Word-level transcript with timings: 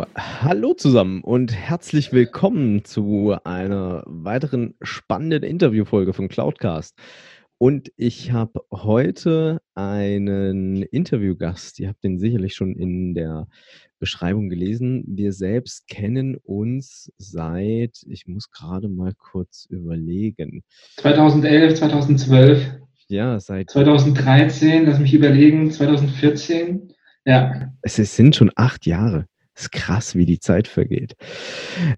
So, 0.00 0.06
hallo 0.16 0.72
zusammen 0.72 1.20
und 1.20 1.52
herzlich 1.52 2.10
willkommen 2.10 2.86
zu 2.86 3.36
einer 3.44 4.02
weiteren 4.06 4.74
spannenden 4.80 5.42
Interviewfolge 5.42 6.14
von 6.14 6.28
Cloudcast. 6.28 6.96
Und 7.58 7.92
ich 7.98 8.32
habe 8.32 8.62
heute 8.72 9.60
einen 9.74 10.82
Interviewgast. 10.84 11.78
Ihr 11.80 11.88
habt 11.88 12.02
den 12.02 12.18
sicherlich 12.18 12.54
schon 12.54 12.76
in 12.76 13.12
der 13.12 13.46
Beschreibung 13.98 14.48
gelesen. 14.48 15.04
Wir 15.06 15.34
selbst 15.34 15.86
kennen 15.86 16.36
uns 16.36 17.12
seit, 17.18 18.02
ich 18.06 18.26
muss 18.26 18.50
gerade 18.50 18.88
mal 18.88 19.12
kurz 19.18 19.66
überlegen. 19.68 20.62
2011, 20.96 21.74
2012. 21.74 22.80
Ja, 23.08 23.38
seit 23.38 23.68
2013, 23.68 24.86
lass 24.86 24.98
mich 24.98 25.12
überlegen, 25.12 25.70
2014. 25.70 26.94
Ja. 27.26 27.70
Es 27.82 27.96
sind 27.96 28.34
schon 28.34 28.50
acht 28.56 28.86
Jahre 28.86 29.26
ist 29.60 29.72
krass, 29.72 30.14
wie 30.14 30.26
die 30.26 30.40
Zeit 30.40 30.68
vergeht. 30.68 31.16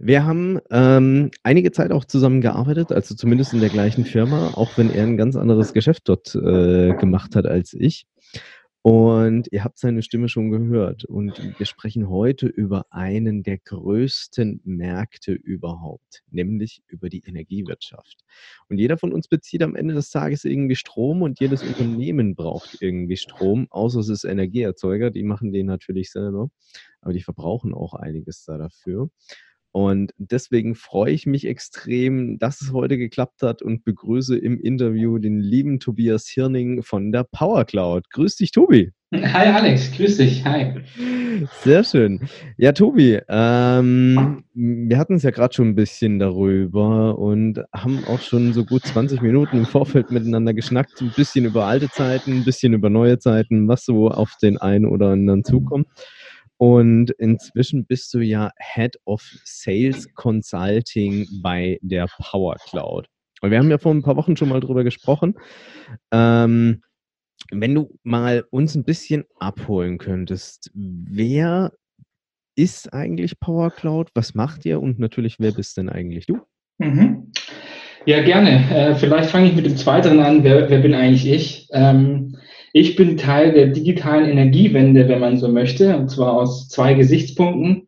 Wir 0.00 0.24
haben 0.24 0.58
ähm, 0.70 1.30
einige 1.42 1.72
Zeit 1.72 1.92
auch 1.92 2.04
zusammen 2.04 2.40
gearbeitet, 2.40 2.92
also 2.92 3.14
zumindest 3.14 3.52
in 3.52 3.60
der 3.60 3.70
gleichen 3.70 4.04
Firma, 4.04 4.52
auch 4.54 4.76
wenn 4.76 4.90
er 4.90 5.04
ein 5.04 5.16
ganz 5.16 5.36
anderes 5.36 5.72
Geschäft 5.72 6.08
dort 6.08 6.34
äh, 6.34 6.94
gemacht 6.94 7.36
hat 7.36 7.46
als 7.46 7.72
ich. 7.74 8.06
Und 8.84 9.46
ihr 9.52 9.62
habt 9.62 9.78
seine 9.78 10.02
Stimme 10.02 10.28
schon 10.28 10.50
gehört. 10.50 11.04
Und 11.04 11.40
wir 11.56 11.66
sprechen 11.66 12.08
heute 12.08 12.48
über 12.48 12.86
einen 12.90 13.44
der 13.44 13.58
größten 13.58 14.60
Märkte 14.64 15.32
überhaupt, 15.32 16.24
nämlich 16.32 16.82
über 16.88 17.08
die 17.08 17.22
Energiewirtschaft. 17.24 18.24
Und 18.68 18.78
jeder 18.78 18.98
von 18.98 19.12
uns 19.12 19.28
bezieht 19.28 19.62
am 19.62 19.76
Ende 19.76 19.94
des 19.94 20.10
Tages 20.10 20.44
irgendwie 20.44 20.74
Strom 20.74 21.22
und 21.22 21.38
jedes 21.38 21.62
Unternehmen 21.62 22.34
braucht 22.34 22.78
irgendwie 22.80 23.16
Strom, 23.16 23.68
außer 23.70 24.00
es 24.00 24.08
ist 24.08 24.24
Energieerzeuger, 24.24 25.10
die 25.10 25.22
machen 25.22 25.52
den 25.52 25.66
natürlich 25.66 26.10
selber, 26.10 26.50
aber 27.02 27.12
die 27.12 27.22
verbrauchen 27.22 27.74
auch 27.74 27.94
einiges 27.94 28.44
da 28.44 28.56
dafür. 28.56 29.10
Und 29.74 30.12
deswegen 30.18 30.74
freue 30.74 31.12
ich 31.12 31.24
mich 31.24 31.46
extrem, 31.46 32.38
dass 32.38 32.60
es 32.60 32.72
heute 32.72 32.98
geklappt 32.98 33.42
hat 33.42 33.62
und 33.62 33.84
begrüße 33.84 34.36
im 34.36 34.60
Interview 34.60 35.18
den 35.18 35.40
lieben 35.40 35.80
Tobias 35.80 36.28
Hirning 36.28 36.82
von 36.82 37.10
der 37.10 37.24
Power 37.24 37.64
Cloud. 37.64 38.10
Grüß 38.10 38.36
dich, 38.36 38.50
Tobi. 38.50 38.92
Hi 39.14 39.48
Alex, 39.48 39.92
grüß 39.92 40.18
dich. 40.18 40.44
Hi. 40.44 40.74
Sehr 41.62 41.84
schön. 41.84 42.20
Ja, 42.58 42.72
Tobi, 42.72 43.18
ähm, 43.28 44.44
wir 44.52 44.98
hatten 44.98 45.14
es 45.14 45.22
ja 45.22 45.30
gerade 45.30 45.54
schon 45.54 45.68
ein 45.68 45.74
bisschen 45.74 46.18
darüber 46.18 47.18
und 47.18 47.62
haben 47.74 48.04
auch 48.06 48.20
schon 48.20 48.52
so 48.52 48.66
gut 48.66 48.84
20 48.84 49.22
Minuten 49.22 49.56
im 49.56 49.66
Vorfeld 49.66 50.10
miteinander 50.10 50.52
geschnackt. 50.52 51.00
Ein 51.00 51.12
bisschen 51.16 51.46
über 51.46 51.64
alte 51.64 51.88
Zeiten, 51.88 52.32
ein 52.32 52.44
bisschen 52.44 52.74
über 52.74 52.90
neue 52.90 53.18
Zeiten, 53.18 53.68
was 53.68 53.86
so 53.86 54.10
auf 54.10 54.34
den 54.42 54.58
einen 54.58 54.84
oder 54.84 55.08
anderen 55.08 55.44
zukommt. 55.44 55.88
Und 56.62 57.10
inzwischen 57.18 57.86
bist 57.86 58.14
du 58.14 58.20
ja 58.20 58.52
Head 58.56 58.96
of 59.04 59.20
Sales 59.42 60.06
Consulting 60.14 61.26
bei 61.42 61.80
der 61.82 62.06
Power 62.20 62.54
Cloud. 62.70 63.08
Und 63.40 63.50
wir 63.50 63.58
haben 63.58 63.68
ja 63.68 63.78
vor 63.78 63.92
ein 63.92 64.04
paar 64.04 64.14
Wochen 64.14 64.36
schon 64.36 64.48
mal 64.48 64.60
drüber 64.60 64.84
gesprochen. 64.84 65.34
Ähm, 66.12 66.82
wenn 67.50 67.74
du 67.74 67.98
mal 68.04 68.44
uns 68.50 68.76
ein 68.76 68.84
bisschen 68.84 69.24
abholen 69.40 69.98
könntest, 69.98 70.70
wer 70.72 71.72
ist 72.54 72.94
eigentlich 72.94 73.40
Power 73.40 73.72
Cloud? 73.72 74.10
Was 74.14 74.36
macht 74.36 74.64
ihr? 74.64 74.80
Und 74.80 75.00
natürlich, 75.00 75.40
wer 75.40 75.50
bist 75.50 75.76
denn 75.78 75.88
eigentlich 75.88 76.26
du? 76.26 76.42
Mhm. 76.78 77.32
Ja, 78.06 78.22
gerne. 78.22 78.70
Äh, 78.70 78.94
vielleicht 78.94 79.30
fange 79.30 79.48
ich 79.48 79.56
mit 79.56 79.66
dem 79.66 79.76
zweiten 79.76 80.20
an. 80.20 80.44
Wer, 80.44 80.70
wer 80.70 80.78
bin 80.78 80.94
eigentlich 80.94 81.26
ich? 81.28 81.68
Ähm, 81.72 82.36
ich 82.72 82.96
bin 82.96 83.16
Teil 83.16 83.52
der 83.52 83.68
digitalen 83.68 84.28
Energiewende, 84.28 85.08
wenn 85.08 85.20
man 85.20 85.36
so 85.36 85.48
möchte, 85.48 85.96
und 85.96 86.10
zwar 86.10 86.32
aus 86.32 86.68
zwei 86.68 86.94
Gesichtspunkten. 86.94 87.86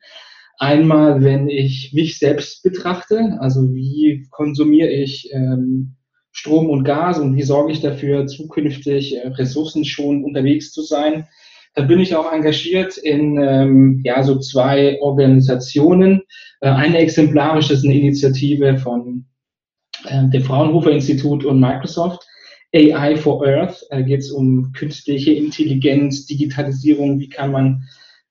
Einmal, 0.58 1.24
wenn 1.24 1.48
ich 1.48 1.92
mich 1.94 2.18
selbst 2.18 2.62
betrachte, 2.62 3.38
also 3.40 3.72
wie 3.72 4.26
konsumiere 4.30 4.90
ich 4.90 5.30
ähm, 5.32 5.96
Strom 6.32 6.68
und 6.68 6.84
Gas 6.84 7.18
und 7.18 7.36
wie 7.36 7.42
sorge 7.42 7.72
ich 7.72 7.80
dafür, 7.80 8.26
zukünftig 8.26 9.16
äh, 9.16 9.28
ressourcenschonend 9.28 10.24
unterwegs 10.24 10.72
zu 10.72 10.82
sein. 10.82 11.26
Da 11.74 11.82
bin 11.82 11.98
ich 11.98 12.14
auch 12.14 12.30
engagiert 12.32 12.96
in 12.98 13.38
ähm, 13.38 14.00
ja, 14.04 14.22
so 14.22 14.38
zwei 14.38 15.00
Organisationen. 15.00 16.22
Äh, 16.60 16.68
eine 16.68 16.98
exemplarisch 16.98 17.70
ist 17.70 17.84
eine 17.84 17.94
Initiative 17.94 18.76
von 18.78 19.26
äh, 20.06 20.28
dem 20.28 20.42
Fraunhofer 20.42 20.90
Institut 20.90 21.44
und 21.44 21.58
Microsoft 21.58 22.24
AI 22.74 23.16
for 23.16 23.46
Earth. 23.46 23.84
Äh, 23.90 24.02
geht 24.04 24.20
es 24.20 24.30
um 24.30 24.72
künstliche 24.72 25.32
Intelligenz, 25.32 26.26
Digitalisierung, 26.26 27.18
wie 27.20 27.28
kann 27.28 27.52
man 27.52 27.84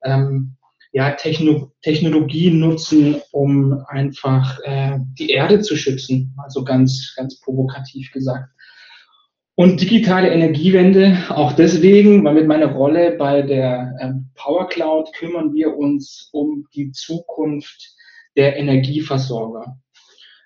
ähm, 0.03 0.55
ja, 0.91 1.11
Techno 1.11 1.71
Technologie 1.81 2.51
nutzen, 2.51 3.21
um 3.31 3.83
einfach 3.87 4.59
äh, 4.63 4.99
die 5.17 5.29
Erde 5.29 5.61
zu 5.61 5.75
schützen, 5.75 6.35
also 6.43 6.63
ganz, 6.63 7.13
ganz 7.15 7.39
provokativ 7.41 8.11
gesagt. 8.11 8.49
Und 9.55 9.81
digitale 9.81 10.31
Energiewende. 10.31 11.17
Auch 11.29 11.53
deswegen, 11.53 12.23
weil 12.23 12.33
mit 12.33 12.47
meiner 12.47 12.73
Rolle 12.73 13.15
bei 13.17 13.41
der 13.41 13.93
äh, 13.99 14.11
Power 14.35 14.67
Cloud 14.67 15.11
kümmern 15.13 15.53
wir 15.53 15.75
uns 15.75 16.29
um 16.31 16.65
die 16.73 16.91
Zukunft 16.91 17.95
der 18.35 18.57
Energieversorger. 18.57 19.77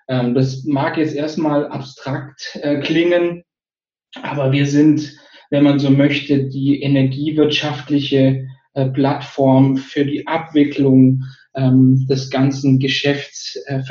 Ähm, 0.08 0.34
das 0.34 0.64
mag 0.64 0.96
jetzt 0.96 1.14
erstmal 1.14 1.66
abstrakt 1.68 2.58
äh, 2.62 2.80
klingen, 2.80 3.44
aber 4.22 4.52
wir 4.52 4.66
sind, 4.66 5.16
wenn 5.50 5.64
man 5.64 5.78
so 5.78 5.90
möchte, 5.90 6.44
die 6.44 6.82
energiewirtschaftliche 6.82 8.46
äh, 8.74 8.86
Plattform 8.86 9.76
für 9.76 10.04
die 10.04 10.26
Abwicklung 10.26 11.24
ähm, 11.54 12.06
des 12.08 12.30
ganzen 12.30 12.78
Geschäfts, 12.78 13.56
äh, 13.66 13.82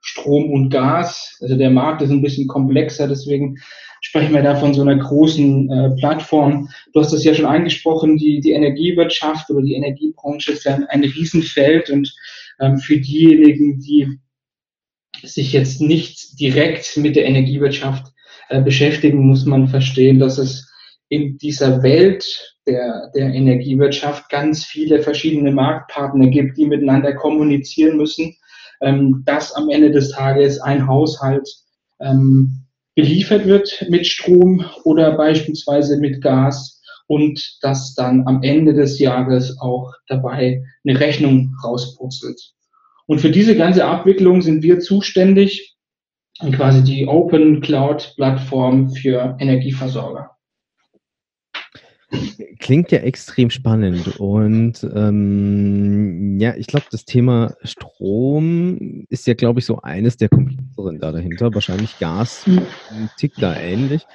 Strom 0.00 0.50
und 0.50 0.70
Gas. 0.70 1.36
Also 1.40 1.56
der 1.56 1.70
Markt 1.70 2.02
ist 2.02 2.10
ein 2.10 2.22
bisschen 2.22 2.46
komplexer, 2.46 3.08
deswegen 3.08 3.58
sprechen 4.00 4.34
wir 4.34 4.42
da 4.42 4.54
von 4.54 4.72
so 4.72 4.82
einer 4.82 4.96
großen 4.96 5.70
äh, 5.70 5.90
Plattform. 5.98 6.68
Du 6.92 7.00
hast 7.00 7.12
das 7.12 7.24
ja 7.24 7.34
schon 7.34 7.46
angesprochen, 7.46 8.16
die, 8.16 8.40
die 8.40 8.52
Energiewirtschaft 8.52 9.50
oder 9.50 9.62
die 9.62 9.74
Energiebranche 9.74 10.52
ist 10.52 10.64
ja 10.64 10.74
ein, 10.74 10.84
ein 10.84 11.02
Riesenfeld 11.02 11.90
und 11.90 12.14
ähm, 12.60 12.78
für 12.78 12.98
diejenigen, 12.98 13.80
die 13.80 14.18
sich 15.22 15.52
jetzt 15.52 15.80
nicht 15.80 16.38
direkt 16.38 16.96
mit 16.96 17.16
der 17.16 17.24
Energiewirtschaft 17.24 18.12
äh, 18.48 18.60
beschäftigen, 18.62 19.26
muss 19.26 19.44
man 19.44 19.68
verstehen, 19.68 20.18
dass 20.18 20.38
es 20.38 20.70
in 21.08 21.38
dieser 21.38 21.82
Welt 21.82 22.24
der, 22.66 23.10
der 23.14 23.32
Energiewirtschaft 23.32 24.28
ganz 24.28 24.64
viele 24.64 25.00
verschiedene 25.00 25.52
Marktpartner 25.52 26.28
gibt, 26.28 26.58
die 26.58 26.66
miteinander 26.66 27.14
kommunizieren 27.14 27.96
müssen, 27.96 28.34
ähm, 28.80 29.22
dass 29.24 29.52
am 29.54 29.70
Ende 29.70 29.90
des 29.90 30.10
Tages 30.10 30.60
ein 30.60 30.86
Haushalt 30.86 31.48
ähm, 32.00 32.66
beliefert 32.94 33.46
wird 33.46 33.86
mit 33.88 34.06
Strom 34.06 34.64
oder 34.84 35.16
beispielsweise 35.16 35.98
mit 35.98 36.22
Gas 36.22 36.82
und 37.06 37.58
dass 37.62 37.94
dann 37.94 38.26
am 38.26 38.42
Ende 38.42 38.74
des 38.74 38.98
Jahres 38.98 39.58
auch 39.60 39.92
dabei 40.08 40.64
eine 40.84 40.98
Rechnung 40.98 41.54
rauspurzelt. 41.62 42.40
Und 43.06 43.20
für 43.20 43.30
diese 43.30 43.56
ganze 43.56 43.84
Abwicklung 43.84 44.42
sind 44.42 44.62
wir 44.62 44.80
zuständig 44.80 45.75
quasi 46.52 46.82
die 46.82 47.06
Open 47.06 47.60
Cloud 47.60 48.14
Plattform 48.16 48.90
für 48.90 49.36
Energieversorger. 49.38 50.30
Klingt 52.60 52.92
ja 52.92 53.00
extrem 53.00 53.50
spannend 53.50 54.20
und 54.20 54.88
ähm, 54.94 56.38
ja, 56.38 56.54
ich 56.56 56.68
glaube, 56.68 56.86
das 56.90 57.04
Thema 57.04 57.54
Strom 57.62 59.06
ist 59.08 59.26
ja, 59.26 59.34
glaube 59.34 59.58
ich, 59.58 59.66
so 59.66 59.82
eines 59.82 60.16
der 60.16 60.28
komplexeren 60.28 61.00
da 61.00 61.10
dahinter. 61.10 61.52
Wahrscheinlich 61.52 61.98
Gas 61.98 62.48
tickt 63.18 63.42
da 63.42 63.56
ähnlich. 63.56 64.06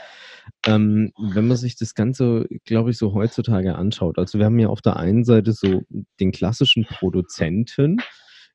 Ähm, 0.66 1.12
wenn 1.18 1.48
man 1.48 1.58
sich 1.58 1.76
das 1.76 1.94
Ganze, 1.94 2.48
glaube 2.66 2.92
ich, 2.92 2.98
so 2.98 3.14
heutzutage 3.14 3.76
anschaut, 3.76 4.18
also 4.18 4.38
wir 4.38 4.46
haben 4.46 4.60
ja 4.60 4.68
auf 4.68 4.82
der 4.82 4.98
einen 4.98 5.24
Seite 5.24 5.52
so 5.52 5.82
den 6.20 6.32
klassischen 6.32 6.86
Produzenten, 6.86 7.98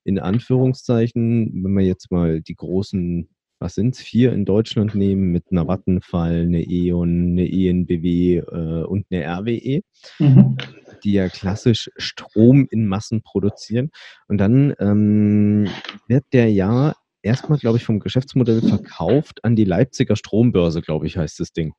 in 0.05 0.19
Anführungszeichen, 0.19 1.63
wenn 1.63 1.73
man 1.73 1.85
jetzt 1.85 2.11
mal 2.11 2.41
die 2.41 2.55
großen 2.55 3.29
was 3.59 3.75
sind 3.75 3.95
es, 3.95 4.01
vier 4.01 4.33
in 4.33 4.45
Deutschland 4.45 4.95
nehmen 4.95 5.33
mit 5.33 5.45
einer 5.51 5.67
Vattenfall, 5.67 6.43
eine 6.43 6.63
E.ON, 6.63 7.33
eine 7.33 7.51
ENBW 7.51 8.37
äh, 8.37 8.85
und 8.85 9.07
eine 9.11 9.25
RWE, 9.25 9.83
mhm. 10.19 10.57
die 11.05 11.13
ja 11.13 11.29
klassisch 11.29 11.91
Strom 11.97 12.67
in 12.71 12.87
Massen 12.87 13.23
produzieren. 13.23 13.91
Und 14.29 14.39
dann 14.39 14.75
ähm, 14.79 15.69
wird 16.09 16.25
der 16.33 16.51
ja 16.51 16.95
erstmal, 17.23 17.59
glaube 17.59 17.79
ich, 17.79 17.85
vom 17.85 18.01
Geschäftsmodell 18.01 18.63
verkauft 18.63 19.45
an 19.45 19.57
die 19.57 19.65
Leipziger 19.65 20.17
Strombörse, 20.17 20.83
glaube 20.83 21.07
ich, 21.07 21.17
heißt 21.17 21.41
das 21.41 21.53
Ding. 21.53 21.75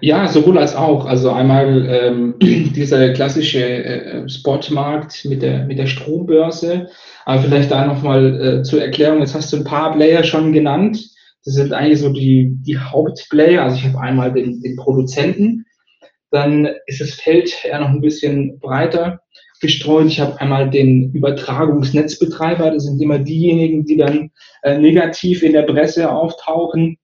Ja, 0.00 0.28
sowohl 0.28 0.58
als 0.58 0.74
auch. 0.74 1.06
Also 1.06 1.30
einmal 1.30 1.86
ähm, 1.88 2.34
dieser 2.40 3.12
klassische 3.12 3.64
äh, 3.64 4.28
Spotmarkt 4.28 5.24
mit 5.24 5.42
der, 5.42 5.64
mit 5.64 5.78
der 5.78 5.86
Strombörse. 5.86 6.88
Aber 7.24 7.42
vielleicht 7.42 7.70
da 7.70 7.86
nochmal 7.86 8.40
äh, 8.40 8.62
zur 8.62 8.82
Erklärung. 8.82 9.20
Jetzt 9.20 9.34
hast 9.34 9.52
du 9.52 9.56
ein 9.56 9.64
paar 9.64 9.94
Player 9.94 10.22
schon 10.24 10.52
genannt. 10.52 10.98
Das 11.44 11.54
sind 11.54 11.72
eigentlich 11.72 12.00
so 12.00 12.12
die, 12.12 12.56
die 12.60 12.78
Hauptplayer. 12.78 13.62
Also 13.62 13.76
ich 13.76 13.84
habe 13.84 14.00
einmal 14.00 14.32
den, 14.32 14.60
den 14.60 14.76
Produzenten. 14.76 15.64
Dann 16.30 16.68
ist 16.86 17.00
das 17.00 17.14
Feld 17.14 17.52
eher 17.64 17.80
noch 17.80 17.88
ein 17.88 18.00
bisschen 18.00 18.58
breiter 18.58 19.20
gestreut. 19.60 20.08
Ich 20.08 20.20
habe 20.20 20.38
einmal 20.40 20.68
den 20.68 21.12
Übertragungsnetzbetreiber. 21.12 22.72
Das 22.72 22.84
sind 22.84 23.00
immer 23.00 23.18
diejenigen, 23.18 23.84
die 23.86 23.96
dann 23.96 24.30
äh, 24.62 24.76
negativ 24.76 25.42
in 25.42 25.52
der 25.52 25.62
Presse 25.62 26.12
auftauchen 26.12 26.98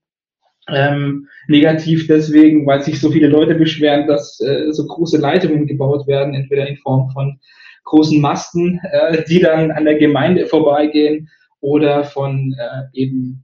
ähm, 0.69 1.27
negativ 1.47 2.07
deswegen, 2.07 2.65
weil 2.65 2.81
sich 2.81 2.99
so 2.99 3.11
viele 3.11 3.27
Leute 3.27 3.55
beschweren, 3.55 4.07
dass 4.07 4.39
äh, 4.39 4.71
so 4.71 4.85
große 4.85 5.17
Leitungen 5.17 5.67
gebaut 5.67 6.07
werden, 6.07 6.33
entweder 6.33 6.67
in 6.67 6.77
Form 6.77 7.09
von 7.11 7.39
großen 7.83 8.19
Masten, 8.21 8.79
äh, 8.91 9.23
die 9.27 9.39
dann 9.39 9.71
an 9.71 9.85
der 9.85 9.95
Gemeinde 9.95 10.45
vorbeigehen 10.45 11.29
oder 11.59 12.03
von 12.03 12.55
äh, 12.57 12.97
eben 12.97 13.43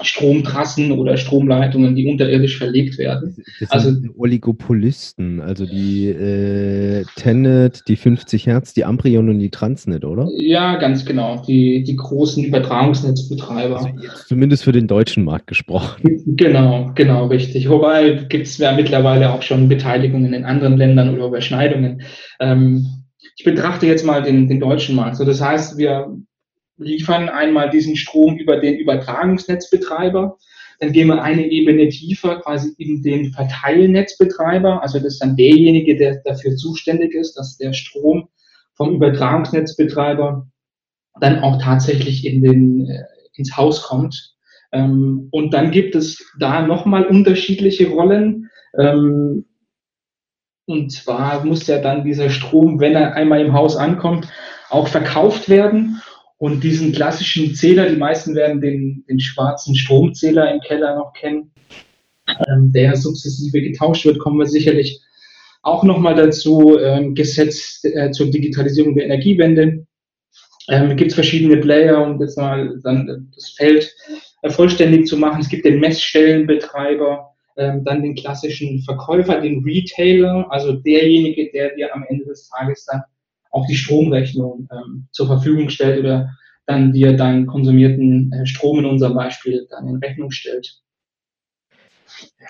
Stromtrassen 0.00 0.92
oder 0.92 1.16
Stromleitungen, 1.16 1.94
die 1.94 2.06
unterirdisch 2.06 2.58
verlegt 2.58 2.98
werden. 2.98 3.36
Das 3.60 3.70
also 3.70 3.92
Oligopolisten, 4.16 5.40
also 5.40 5.66
die 5.66 6.08
äh, 6.08 7.04
Tenet, 7.16 7.82
die 7.86 7.96
50 7.96 8.46
Hertz, 8.46 8.72
die 8.72 8.84
Amprion 8.84 9.28
und 9.28 9.38
die 9.38 9.50
Transnet, 9.50 10.04
oder? 10.04 10.28
Ja, 10.36 10.76
ganz 10.76 11.04
genau. 11.04 11.42
Die, 11.46 11.84
die 11.84 11.96
großen 11.96 12.44
Übertragungsnetzbetreiber. 12.44 13.76
Also 13.76 13.90
zumindest 14.26 14.64
für 14.64 14.72
den 14.72 14.86
deutschen 14.86 15.24
Markt 15.24 15.46
gesprochen. 15.46 16.20
Genau, 16.36 16.90
genau, 16.94 17.26
richtig. 17.26 17.68
Wobei 17.68 18.12
gibt 18.28 18.46
es 18.46 18.58
ja 18.58 18.72
mittlerweile 18.72 19.32
auch 19.32 19.42
schon 19.42 19.68
Beteiligungen 19.68 20.32
in 20.32 20.44
anderen 20.44 20.76
Ländern 20.76 21.14
oder 21.14 21.26
Überschneidungen. 21.26 22.02
Ähm, 22.40 23.04
ich 23.36 23.44
betrachte 23.44 23.86
jetzt 23.86 24.04
mal 24.04 24.22
den, 24.22 24.48
den 24.48 24.58
deutschen 24.58 24.96
Markt. 24.96 25.16
So, 25.16 25.24
das 25.24 25.40
heißt, 25.40 25.76
wir 25.76 26.16
liefern 26.76 27.28
einmal 27.28 27.70
diesen 27.70 27.96
Strom 27.96 28.36
über 28.36 28.58
den 28.58 28.76
Übertragungsnetzbetreiber. 28.76 30.36
Dann 30.80 30.92
gehen 30.92 31.08
wir 31.08 31.22
eine 31.22 31.46
Ebene 31.46 31.88
tiefer, 31.88 32.40
quasi 32.40 32.74
in 32.78 33.02
den 33.02 33.32
Verteilnetzbetreiber. 33.32 34.82
Also 34.82 34.98
das 34.98 35.14
ist 35.14 35.22
dann 35.22 35.36
derjenige, 35.36 35.96
der 35.96 36.20
dafür 36.24 36.56
zuständig 36.56 37.14
ist, 37.14 37.34
dass 37.34 37.56
der 37.56 37.72
Strom 37.72 38.28
vom 38.74 38.94
Übertragungsnetzbetreiber 38.94 40.46
dann 41.20 41.38
auch 41.40 41.62
tatsächlich 41.62 42.26
in 42.26 42.42
den, 42.42 42.88
äh, 42.88 43.04
ins 43.34 43.56
Haus 43.56 43.82
kommt. 43.82 44.34
Ähm, 44.72 45.28
und 45.30 45.54
dann 45.54 45.70
gibt 45.70 45.94
es 45.94 46.24
da 46.40 46.66
nochmal 46.66 47.06
unterschiedliche 47.06 47.88
Rollen. 47.88 48.50
Ähm, 48.76 49.46
und 50.66 50.90
zwar 50.90 51.44
muss 51.44 51.66
ja 51.66 51.78
dann 51.78 52.04
dieser 52.04 52.30
Strom, 52.30 52.80
wenn 52.80 52.94
er 52.94 53.14
einmal 53.14 53.40
im 53.40 53.52
Haus 53.52 53.76
ankommt, 53.76 54.28
auch 54.70 54.88
verkauft 54.88 55.48
werden. 55.48 56.00
Und 56.38 56.64
diesen 56.64 56.92
klassischen 56.92 57.54
Zähler, 57.54 57.88
die 57.88 57.96
meisten 57.96 58.34
werden 58.34 58.60
den, 58.60 59.04
den 59.08 59.20
schwarzen 59.20 59.74
Stromzähler 59.74 60.52
im 60.52 60.60
Keller 60.60 60.96
noch 60.96 61.12
kennen, 61.12 61.52
ähm, 62.48 62.72
der 62.72 62.96
sukzessive 62.96 63.60
getauscht 63.60 64.04
wird, 64.04 64.18
kommen 64.18 64.38
wir 64.38 64.46
sicherlich 64.46 65.00
auch 65.62 65.84
nochmal 65.84 66.14
dazu. 66.14 66.78
Ähm, 66.78 67.14
Gesetz 67.14 67.82
äh, 67.84 68.10
zur 68.10 68.30
Digitalisierung 68.30 68.94
der 68.94 69.06
Energiewende. 69.06 69.86
Ähm, 70.68 70.96
gibt 70.96 71.10
es 71.10 71.14
verschiedene 71.14 71.58
Player, 71.58 72.02
um 72.02 72.20
jetzt 72.20 72.38
mal 72.38 72.80
dann 72.82 73.30
das 73.34 73.50
Feld 73.50 73.94
äh, 74.42 74.50
vollständig 74.50 75.06
zu 75.06 75.16
machen. 75.16 75.40
Es 75.40 75.48
gibt 75.48 75.64
den 75.64 75.80
Messstellenbetreiber, 75.80 77.34
ähm, 77.56 77.84
dann 77.84 78.02
den 78.02 78.14
klassischen 78.14 78.82
Verkäufer, 78.82 79.40
den 79.40 79.62
Retailer, 79.62 80.46
also 80.50 80.72
derjenige, 80.72 81.50
der 81.52 81.74
dir 81.74 81.94
am 81.94 82.04
Ende 82.08 82.24
des 82.24 82.48
Tages 82.48 82.86
dann 82.86 83.02
auch 83.54 83.66
die 83.66 83.76
Stromrechnung 83.76 84.68
ähm, 84.72 85.06
zur 85.12 85.26
Verfügung 85.26 85.70
stellt 85.70 86.00
oder 86.00 86.30
dann 86.66 86.92
dir 86.92 87.16
deinen 87.16 87.46
konsumierten 87.46 88.32
äh, 88.32 88.46
Strom 88.46 88.80
in 88.80 88.86
unserem 88.86 89.14
Beispiel 89.14 89.66
dann 89.70 89.88
in 89.88 89.96
Rechnung 89.96 90.30
stellt. 90.30 90.80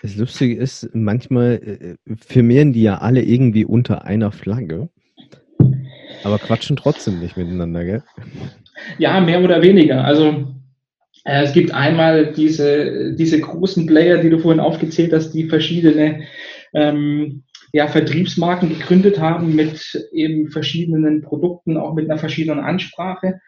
Das 0.03 0.17
Lustige 0.17 0.57
ist, 0.57 0.89
manchmal 0.95 1.97
äh, 2.07 2.15
firmieren 2.17 2.73
die 2.73 2.83
ja 2.83 2.99
alle 2.99 3.23
irgendwie 3.23 3.65
unter 3.65 4.05
einer 4.05 4.33
Flagge, 4.33 4.89
aber 6.23 6.39
quatschen 6.39 6.77
trotzdem 6.77 7.21
nicht 7.21 7.37
miteinander, 7.37 7.85
gell? 7.85 8.03
Ja, 8.99 9.21
mehr 9.21 9.43
oder 9.43 9.63
weniger. 9.63 10.05
Also 10.05 10.47
äh, 11.25 11.45
es 11.45 11.53
gibt 11.53 11.73
einmal 11.73 12.33
diese, 12.33 13.15
diese 13.15 13.41
großen 13.41 13.87
Player, 13.87 14.19
die 14.19 14.31
du 14.31 14.39
vorhin 14.39 14.61
aufgezählt 14.61 15.13
hast, 15.13 15.33
die 15.33 15.49
verschiedene 15.49 16.23
ähm, 16.73 17.45
ja, 17.75 17.89
Vertriebsmarken 17.89 18.69
gegründet 18.69 19.19
haben 19.19 19.57
mit 19.57 20.09
eben 20.13 20.49
verschiedenen 20.49 21.23
Produkten, 21.23 21.77
auch 21.77 21.93
mit 21.93 22.09
einer 22.09 22.21
verschiedenen 22.21 22.61
Ansprache. 22.61 23.41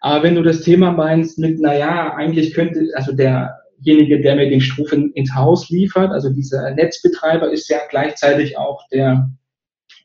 Aber 0.00 0.24
wenn 0.24 0.34
du 0.34 0.42
das 0.42 0.62
Thema 0.62 0.90
meinst 0.90 1.38
mit, 1.38 1.60
naja, 1.60 2.12
eigentlich 2.12 2.54
könnte, 2.54 2.88
also 2.94 3.12
derjenige, 3.12 4.20
der 4.20 4.34
mir 4.34 4.50
den 4.50 4.60
Strom 4.60 5.12
ins 5.14 5.32
Haus 5.32 5.70
liefert, 5.70 6.10
also 6.10 6.28
dieser 6.28 6.72
Netzbetreiber 6.72 7.52
ist 7.52 7.68
ja 7.68 7.78
gleichzeitig 7.88 8.58
auch 8.58 8.82
der, 8.90 9.30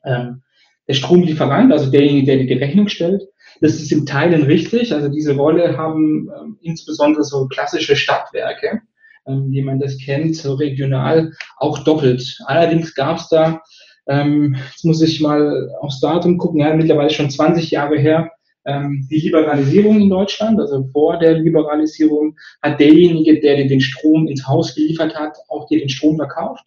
ähm, 0.04 0.42
der 0.86 0.94
Stromlieferant, 0.94 1.72
also 1.72 1.90
derjenige, 1.90 2.26
der 2.26 2.44
die 2.44 2.52
Rechnung 2.52 2.86
stellt. 2.86 3.24
Das 3.60 3.74
ist 3.74 3.90
in 3.90 4.06
Teilen 4.06 4.44
richtig. 4.44 4.94
Also 4.94 5.08
diese 5.08 5.34
Rolle 5.34 5.76
haben 5.76 6.30
ähm, 6.38 6.58
insbesondere 6.62 7.24
so 7.24 7.48
klassische 7.48 7.96
Stadtwerke 7.96 8.82
ähm, 9.26 9.50
wie 9.50 9.62
man 9.62 9.78
das 9.78 9.98
kennt, 9.98 10.36
so 10.36 10.54
regional 10.54 11.32
auch 11.56 11.80
doppelt. 11.84 12.38
Allerdings 12.46 12.94
gab 12.94 13.18
es 13.18 13.28
da, 13.28 13.62
ähm, 14.06 14.56
jetzt 14.70 14.84
muss 14.84 15.02
ich 15.02 15.20
mal 15.20 15.70
aufs 15.80 16.00
Datum 16.00 16.38
gucken, 16.38 16.60
ja, 16.60 16.74
mittlerweile 16.74 17.10
schon 17.10 17.30
20 17.30 17.70
Jahre 17.70 17.98
her, 17.98 18.30
ähm, 18.66 19.06
die 19.10 19.20
Liberalisierung 19.20 20.00
in 20.00 20.10
Deutschland. 20.10 20.60
Also 20.60 20.88
vor 20.92 21.18
der 21.18 21.38
Liberalisierung 21.38 22.36
hat 22.62 22.80
derjenige, 22.80 23.40
der 23.40 23.56
dir 23.56 23.68
den 23.68 23.80
Strom 23.80 24.26
ins 24.26 24.46
Haus 24.46 24.74
geliefert 24.74 25.14
hat, 25.14 25.36
auch 25.48 25.66
dir 25.68 25.78
den 25.78 25.88
Strom 25.88 26.16
verkauft. 26.16 26.64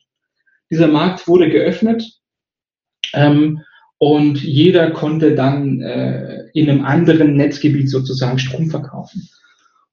Dieser 0.70 0.88
Markt 0.88 1.28
wurde 1.28 1.50
geöffnet. 1.50 2.04
Ähm, 3.14 3.62
und 4.00 4.44
jeder 4.44 4.92
konnte 4.92 5.34
dann 5.34 5.82
äh, 5.82 6.50
in 6.54 6.70
einem 6.70 6.86
anderen 6.86 7.36
Netzgebiet 7.36 7.90
sozusagen 7.90 8.38
Strom 8.38 8.70
verkaufen. 8.70 9.28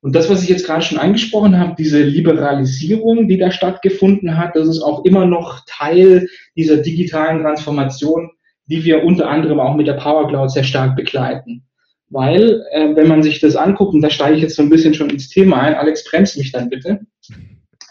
Und 0.05 0.15
das, 0.15 0.29
was 0.29 0.43
ich 0.43 0.51
jetzt 0.51 0.67
gerade 0.67 0.83
schon 0.83 0.99
angesprochen 0.99 1.59
habe, 1.59 1.77
diese 1.79 2.03
Liberalisierung, 2.03 3.27
die 3.27 3.39
da 3.39 3.51
stattgefunden 3.51 4.37
hat, 4.37 4.55
das 4.55 4.69
ist 4.69 4.83
auch 4.83 5.03
immer 5.07 5.25
noch 5.25 5.63
Teil 5.67 6.29
dieser 6.59 6.77
digitalen 6.77 7.41
Transformation, 7.41 8.31
die 8.67 8.85
wir 8.85 9.03
unter 9.03 9.31
anderem 9.31 9.61
auch 9.61 9.75
mit 9.75 9.87
der 9.87 9.95
Power 9.95 10.29
Cloud 10.29 10.51
sehr 10.51 10.63
stark 10.63 10.95
begleiten. 10.95 11.65
Weil, 12.11 12.63
äh, 12.73 12.95
wenn 12.95 13.09
man 13.09 13.23
sich 13.23 13.41
das 13.41 13.57
anguckt, 13.57 13.95
und 13.95 14.03
da 14.03 14.11
steige 14.11 14.37
ich 14.37 14.43
jetzt 14.43 14.57
so 14.57 14.63
ein 14.63 14.69
bisschen 14.69 14.93
schon 14.93 15.09
ins 15.09 15.31
Thema 15.31 15.63
ein, 15.63 15.75
Alex, 15.75 16.05
bremst 16.05 16.37
mich 16.37 16.53
dann 16.53 16.69
bitte. 16.69 17.01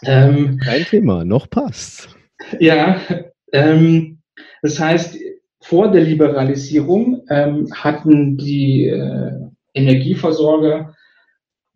Ähm, 0.04 0.60
Kein 0.64 0.84
Thema, 0.84 1.24
noch 1.24 1.50
passt. 1.50 2.10
Ja, 2.60 3.00
ähm, 3.52 4.20
das 4.62 4.78
heißt, 4.78 5.18
vor 5.62 5.90
der 5.90 6.02
Liberalisierung 6.02 7.22
ähm, 7.28 7.66
hatten 7.74 8.36
die 8.36 8.86
äh, 8.86 9.32
Energieversorger 9.74 10.94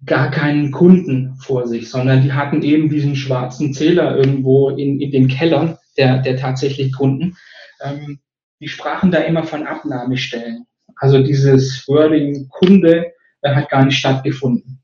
gar 0.05 0.31
keinen 0.31 0.71
Kunden 0.71 1.37
vor 1.37 1.67
sich, 1.67 1.91
sondern 1.91 2.23
die 2.23 2.33
hatten 2.33 2.63
eben 2.63 2.89
diesen 2.89 3.17
schwarzen 3.17 3.73
Zähler 3.75 4.17
irgendwo 4.17 4.71
in, 4.71 5.01
in 5.01 5.11
den 5.11 5.29
Kellern 5.29 5.77
der, 5.97 6.19
der 6.19 6.37
tatsächlich 6.37 6.93
Kunden. 6.93 7.37
Ähm, 7.83 8.21
die 8.61 8.69
sprachen 8.69 9.11
da 9.11 9.19
immer 9.19 9.45
von 9.45 9.67
Abnahmestellen. 9.67 10.67
Also 10.97 11.23
dieses 11.23 11.87
Wording 11.89 12.49
Kunde 12.49 13.13
äh, 13.43 13.55
hat 13.55 13.71
gar 13.71 13.85
nicht 13.85 13.99
stattgefunden. 13.99 14.83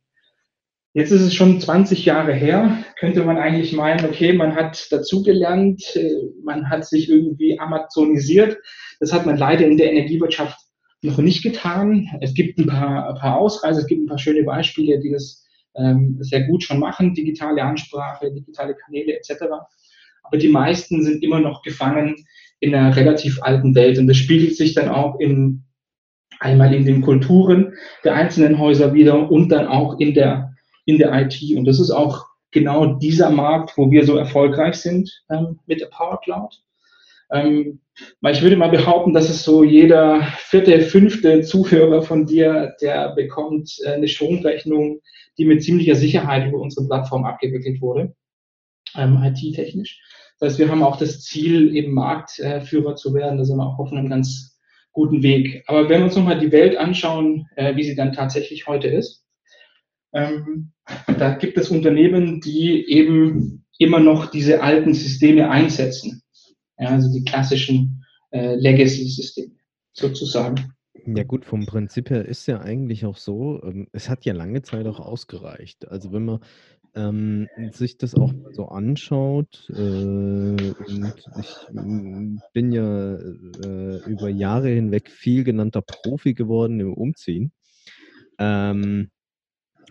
Jetzt 0.92 1.11
ist 1.11 1.23
es 1.23 1.35
schon 1.35 1.61
20 1.61 2.04
Jahre 2.04 2.33
her, 2.33 2.85
könnte 3.00 3.25
man 3.25 3.37
eigentlich 3.37 3.73
meinen, 3.73 4.04
okay, 4.04 4.33
man 4.33 4.54
hat 4.54 4.92
dazugelernt, 4.92 5.83
äh, 5.97 6.09
man 6.44 6.71
hat 6.71 6.87
sich 6.87 7.09
irgendwie 7.09 7.59
amazonisiert. 7.59 8.59
Das 9.00 9.12
hat 9.12 9.26
man 9.26 9.37
leider 9.37 9.66
in 9.66 9.76
der 9.76 9.90
Energiewirtschaft 9.90 10.56
noch 11.04 11.18
nicht 11.18 11.42
getan. 11.42 12.08
Es 12.20 12.34
gibt 12.34 12.58
ein 12.58 12.66
paar, 12.66 13.08
ein 13.08 13.14
paar 13.16 13.38
Ausreißer, 13.38 13.80
es 13.80 13.87
gibt 13.87 14.02
ein 14.02 14.08
paar 14.08 14.18
schöne 14.18 14.42
Beispiele, 14.42 15.00
die 15.00 15.12
das 15.12 15.44
ähm, 15.76 16.16
sehr 16.20 16.44
gut 16.44 16.62
schon 16.62 16.78
machen, 16.78 17.14
digitale 17.14 17.62
Ansprache, 17.62 18.32
digitale 18.32 18.75
Kanäle 18.75 19.16
etc. 19.16 19.44
Aber 20.23 20.38
die 20.38 20.49
meisten 20.49 21.02
sind 21.02 21.23
immer 21.23 21.40
noch 21.40 21.62
gefangen 21.62 22.16
in 22.61 22.75
einer 22.75 22.96
relativ 22.96 23.42
alten 23.42 23.75
Welt 23.75 23.99
und 23.99 24.06
das 24.06 24.16
spiegelt 24.16 24.56
sich 24.56 24.75
dann 24.75 24.88
auch 24.88 25.18
in, 25.20 25.64
einmal 26.40 26.73
in 26.75 26.87
den 26.87 27.02
Kulturen 27.02 27.75
der 28.04 28.14
einzelnen 28.14 28.58
Häuser 28.58 28.94
wieder 28.94 29.30
und 29.30 29.50
dann 29.50 29.66
auch 29.66 29.99
in 29.99 30.14
der 30.14 30.54
in 30.87 30.99
der 30.99 31.12
IT. 31.20 31.40
Und 31.56 31.64
das 31.64 31.80
ist 31.80 31.90
auch 31.90 32.26
genau 32.50 32.94
dieser 32.94 33.30
Markt, 33.30 33.76
wo 33.76 33.90
wir 33.90 34.04
so 34.04 34.16
erfolgreich 34.16 34.76
sind 34.76 35.11
ähm, 35.30 35.58
mit 35.66 35.80
der 35.80 35.87
Power 35.87 36.20
Cloud. 36.23 36.62
Ähm, 37.34 37.80
weil 38.20 38.34
ich 38.34 38.42
würde 38.42 38.56
mal 38.56 38.70
behaupten, 38.70 39.12
dass 39.12 39.28
es 39.28 39.42
so 39.42 39.64
jeder 39.64 40.22
vierte, 40.36 40.80
fünfte 40.82 41.42
Zuhörer 41.42 42.02
von 42.02 42.26
dir, 42.26 42.76
der 42.80 43.14
bekommt 43.14 43.76
äh, 43.84 43.94
eine 43.94 44.08
Stromrechnung, 44.08 45.00
die 45.36 45.44
mit 45.44 45.62
ziemlicher 45.64 45.96
Sicherheit 45.96 46.46
über 46.46 46.58
unsere 46.58 46.86
Plattform 46.86 47.24
abgewickelt 47.24 47.80
wurde, 47.80 48.14
ähm, 48.96 49.20
IT-technisch. 49.22 50.00
Das 50.38 50.50
heißt, 50.50 50.58
wir 50.60 50.68
haben 50.68 50.82
auch 50.82 50.96
das 50.96 51.22
Ziel, 51.22 51.74
eben 51.76 51.92
Marktführer 51.92 52.94
zu 52.94 53.14
werden. 53.14 53.38
Da 53.38 53.44
sind 53.44 53.56
wir 53.56 53.66
auch 53.66 53.78
auf 53.78 53.92
einem 53.92 54.08
ganz 54.08 54.58
guten 54.92 55.22
Weg. 55.22 55.64
Aber 55.66 55.88
wenn 55.88 56.00
wir 56.00 56.04
uns 56.04 56.16
nochmal 56.16 56.38
die 56.38 56.52
Welt 56.52 56.76
anschauen, 56.76 57.48
äh, 57.56 57.74
wie 57.76 57.84
sie 57.84 57.96
dann 57.96 58.12
tatsächlich 58.12 58.66
heute 58.66 58.88
ist, 58.88 59.24
ähm, 60.12 60.72
da 61.18 61.34
gibt 61.34 61.58
es 61.58 61.70
Unternehmen, 61.70 62.40
die 62.40 62.88
eben 62.88 63.66
immer 63.78 63.98
noch 63.98 64.26
diese 64.26 64.62
alten 64.62 64.94
Systeme 64.94 65.50
einsetzen. 65.50 66.24
Ja, 66.78 66.88
also 66.88 67.12
die 67.12 67.25
klassischen 67.25 68.04
äh, 68.31 68.57
Legacy-Systeme 68.57 69.52
sozusagen. 69.93 70.75
Ja 71.07 71.25
gut, 71.25 71.45
vom 71.45 71.66
Prinzip 71.66 72.11
her 72.11 72.25
ist 72.25 72.47
ja 72.47 72.61
eigentlich 72.61 73.04
auch 73.04 73.16
so, 73.16 73.62
ähm, 73.62 73.88
es 73.93 74.09
hat 74.09 74.25
ja 74.25 74.33
lange 74.33 74.62
Zeit 74.62 74.87
auch 74.87 75.00
ausgereicht. 75.00 75.88
Also 75.88 76.12
wenn 76.12 76.25
man 76.25 76.40
ähm, 76.95 77.49
sich 77.73 77.99
das 77.99 78.14
auch 78.14 78.33
so 78.52 78.69
anschaut, 78.69 79.71
äh, 79.71 79.81
und 79.81 81.14
ich 81.40 81.73
mm, 81.73 82.38
bin 82.52 82.73
ja 82.73 83.16
äh, 83.16 83.97
über 84.07 84.28
Jahre 84.28 84.69
hinweg 84.69 85.11
viel 85.11 85.45
genannter 85.45 85.83
Profi 85.83 86.35
geworden 86.35 86.81
im 86.81 86.95
Umziehen. 86.95 87.52
Ähm, 88.38 89.11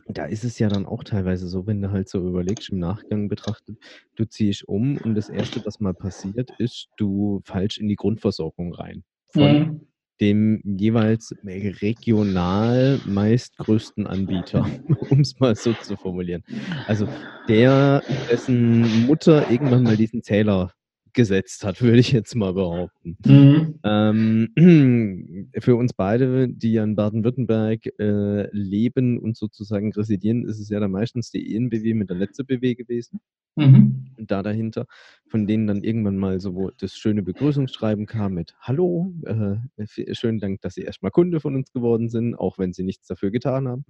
da 0.08 0.26
ist 0.26 0.44
es 0.44 0.60
ja 0.60 0.70
dann 0.70 0.86
auch 0.86 1.04
teilweise 1.04 1.48
so, 1.48 1.66
wenn 1.68 1.82
du 1.82 1.92
halt 1.92 2.10
so 2.10 2.20
überlegst, 2.28 2.70
im 2.70 2.80
Nachgang 2.80 3.30
betrachtet, 3.30 3.78
du 4.16 4.26
ziehst 4.26 4.68
um 4.68 4.98
und 4.98 5.16
das 5.16 5.30
Erste, 5.30 5.62
was 5.66 5.80
mal 5.80 5.94
passiert, 5.94 6.52
ist, 6.58 6.90
du 6.98 7.42
falsch 7.46 7.78
in 7.78 7.88
die 7.88 7.96
Grundversorgung 7.96 8.74
rein. 8.74 9.04
Von 9.26 9.52
Mhm. 9.54 9.82
dem 10.22 10.62
jeweils 10.64 11.34
regional 11.44 13.00
meistgrößten 13.04 14.08
Anbieter, 14.08 14.70
um 15.00 15.22
es 15.22 15.40
mal 15.40 15.56
so 15.56 15.74
zu 15.74 15.98
formulieren. 15.98 16.44
Also 16.86 17.08
der, 17.48 18.04
dessen 18.30 18.94
Mutter 18.94 19.50
irgendwann 19.50 19.86
mal 19.86 19.98
diesen 19.98 20.24
Zähler 20.24 20.72
gesetzt 21.14 21.64
hat, 21.64 21.82
würde 21.82 22.00
ich 22.00 22.12
jetzt 22.12 22.36
mal 22.36 22.54
behaupten. 22.54 23.18
Mhm. 23.26 23.80
Ähm, 23.84 25.50
für 25.60 25.76
uns 25.76 25.94
beide, 25.94 26.50
die 26.50 26.74
ja 26.74 26.84
in 26.84 26.96
Baden-Württemberg 26.96 27.88
äh, 28.00 28.48
leben 28.52 29.20
und 29.20 29.38
sozusagen 29.38 29.92
residieren, 29.94 30.46
ist 30.46 30.60
es 30.60 30.70
ja 30.70 30.80
dann 30.80 30.92
meistens 30.92 31.32
die 31.32 31.56
ENBW 31.56 31.94
mit 31.94 32.10
der 32.10 32.18
letzte 32.18 32.44
BW 32.44 32.76
gewesen. 32.76 33.20
Mhm. 33.56 34.08
Und 34.18 34.32
da 34.32 34.42
dahinter, 34.42 34.86
von 35.28 35.46
denen 35.46 35.68
dann 35.68 35.84
irgendwann 35.84 36.18
mal 36.18 36.40
so 36.40 36.72
das 36.78 36.96
schöne 36.96 37.22
Begrüßungsschreiben 37.24 38.06
kam 38.06 38.34
mit 38.34 38.56
Hallo, 38.60 39.14
äh, 39.26 40.16
schönen 40.16 40.40
Dank, 40.40 40.62
dass 40.62 40.74
Sie 40.74 40.82
erstmal 40.82 41.12
Kunde 41.12 41.40
von 41.40 41.56
uns 41.56 41.72
geworden 41.72 42.10
sind, 42.10 42.36
auch 42.36 42.58
wenn 42.58 42.74
Sie 42.74 42.84
nichts 42.84 43.08
dafür 43.08 43.32
getan 43.32 43.68
haben. 43.68 43.86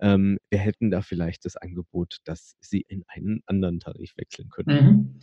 Ähm, 0.00 0.38
wir 0.50 0.58
hätten 0.58 0.90
da 0.90 1.02
vielleicht 1.02 1.44
das 1.44 1.56
Angebot, 1.56 2.18
dass 2.24 2.56
Sie 2.60 2.84
in 2.88 3.04
einen 3.06 3.42
anderen 3.46 3.80
Tarif 3.80 4.16
wechseln 4.16 4.48
können. 4.48 4.84
Mhm. 4.84 5.20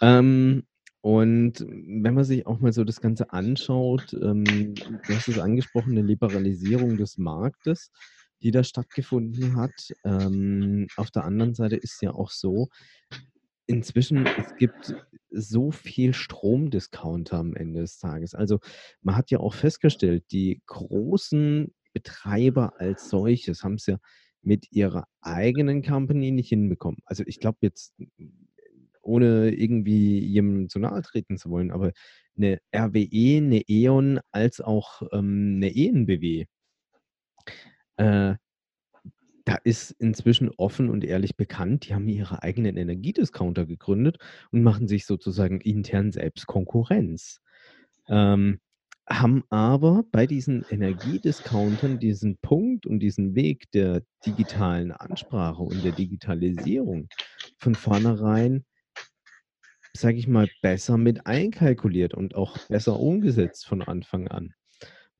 Ähm, 0.00 0.62
und 1.04 1.60
wenn 1.60 2.14
man 2.14 2.24
sich 2.24 2.46
auch 2.46 2.60
mal 2.60 2.72
so 2.72 2.82
das 2.82 3.02
Ganze 3.02 3.30
anschaut, 3.30 4.14
ähm, 4.14 5.02
du 5.04 5.14
hast 5.14 5.28
es 5.28 5.36
angesprochen, 5.38 5.92
eine 5.92 6.02
Liberalisierung 6.02 6.96
des 6.96 7.18
Marktes, 7.18 7.90
die 8.42 8.50
da 8.52 8.64
stattgefunden 8.64 9.54
hat. 9.56 9.92
Ähm, 10.04 10.88
auf 10.96 11.10
der 11.10 11.24
anderen 11.24 11.54
Seite 11.54 11.76
ist 11.76 12.00
ja 12.00 12.12
auch 12.14 12.30
so, 12.30 12.68
inzwischen, 13.66 14.30
es 14.36 14.56
gibt 14.56 14.96
so 15.30 15.70
viel 15.70 16.14
Stromdiscounter 16.14 17.38
am 17.38 17.54
Ende 17.54 17.80
des 17.80 17.98
Tages. 17.98 18.34
Also 18.34 18.60
man 19.02 19.16
hat 19.16 19.30
ja 19.30 19.40
auch 19.40 19.54
festgestellt, 19.54 20.24
die 20.32 20.62
großen 20.66 21.74
Betreiber 21.92 22.80
als 22.80 23.08
solches 23.08 23.62
haben 23.62 23.74
es 23.74 23.86
ja 23.86 23.98
mit 24.42 24.70
ihrer 24.72 25.06
eigenen 25.22 25.82
Company 25.82 26.30
nicht 26.30 26.48
hinbekommen. 26.48 27.00
Also 27.04 27.24
ich 27.26 27.40
glaube 27.40 27.58
jetzt 27.62 27.94
ohne 29.04 29.50
irgendwie 29.50 30.18
jemandem 30.20 30.68
zu 30.68 30.78
nahe 30.78 31.02
treten 31.02 31.36
zu 31.38 31.50
wollen, 31.50 31.70
aber 31.70 31.92
eine 32.36 32.58
RWE, 32.74 33.36
eine 33.38 33.62
E.ON 33.68 34.20
als 34.32 34.60
auch 34.60 35.02
ähm, 35.12 35.54
eine 35.56 35.74
ENBW, 35.74 36.46
äh, 37.96 38.34
da 39.44 39.56
ist 39.62 39.90
inzwischen 39.98 40.50
offen 40.56 40.88
und 40.88 41.04
ehrlich 41.04 41.36
bekannt, 41.36 41.86
die 41.86 41.94
haben 41.94 42.08
ihre 42.08 42.42
eigenen 42.42 42.76
Energiediscounter 42.76 43.66
gegründet 43.66 44.18
und 44.50 44.62
machen 44.62 44.88
sich 44.88 45.04
sozusagen 45.04 45.60
intern 45.60 46.12
selbst 46.12 46.46
Konkurrenz. 46.46 47.40
Ähm, 48.08 48.60
haben 49.06 49.44
aber 49.50 50.04
bei 50.10 50.26
diesen 50.26 50.64
Energiediscountern 50.70 51.98
diesen 51.98 52.38
Punkt 52.38 52.86
und 52.86 53.00
diesen 53.00 53.34
Weg 53.34 53.70
der 53.72 54.02
digitalen 54.24 54.92
Ansprache 54.92 55.62
und 55.62 55.84
der 55.84 55.92
Digitalisierung 55.92 57.08
von 57.58 57.74
vornherein 57.74 58.64
sage 59.96 60.18
ich 60.18 60.26
mal, 60.26 60.48
besser 60.60 60.98
mit 60.98 61.26
einkalkuliert 61.26 62.14
und 62.14 62.34
auch 62.34 62.58
besser 62.68 62.98
umgesetzt 62.98 63.66
von 63.66 63.82
Anfang 63.82 64.28
an. 64.28 64.54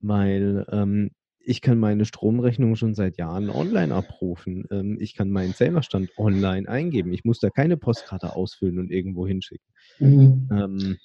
Weil 0.01 0.65
ähm, 0.69 1.11
ich 1.39 1.61
kann 1.61 1.77
meine 1.77 2.05
Stromrechnung 2.05 2.75
schon 2.75 2.95
seit 2.95 3.17
Jahren 3.17 3.49
online 3.49 3.93
abrufen. 3.93 4.65
Ähm, 4.71 4.97
ich 4.99 5.15
kann 5.15 5.29
meinen 5.29 5.53
Zählerstand 5.53 6.09
online 6.17 6.67
eingeben. 6.67 7.13
Ich 7.13 7.23
muss 7.23 7.39
da 7.39 7.49
keine 7.49 7.77
Postkarte 7.77 8.35
ausfüllen 8.35 8.79
und 8.79 8.91
irgendwo 8.91 9.27
hinschicken. 9.27 9.67
Mhm. 9.99 10.49
Ähm, 10.51 10.97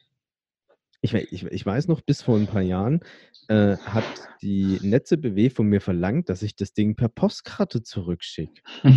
ich, 1.02 1.14
ich, 1.14 1.47
ich, 1.47 1.66
weiß 1.66 1.88
noch, 1.88 2.00
bis 2.02 2.23
vor 2.23 2.37
ein 2.37 2.47
paar 2.47 2.62
Jahren 2.62 3.00
äh, 3.49 3.76
hat 3.78 4.04
die 4.42 4.78
Netze 4.83 5.16
BW 5.16 5.50
von 5.50 5.66
mir 5.66 5.80
verlangt, 5.80 6.28
dass 6.28 6.42
ich 6.42 6.57
das 6.57 6.73
Ding 6.73 6.95
per 6.95 7.09
Postkarte 7.09 7.83
zurückschicke. 7.83 8.61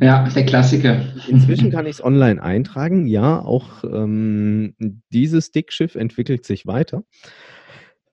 Ja, 0.00 0.28
der 0.28 0.44
Klassiker. 0.44 1.02
Inzwischen 1.26 1.70
kann 1.70 1.86
ich 1.86 1.92
es 1.92 2.04
online 2.04 2.42
eintragen. 2.42 3.06
Ja, 3.06 3.40
auch 3.40 3.82
ähm, 3.82 4.74
dieses 5.10 5.46
Stickschiff 5.46 5.94
entwickelt 5.94 6.44
sich 6.44 6.66
weiter. 6.66 7.02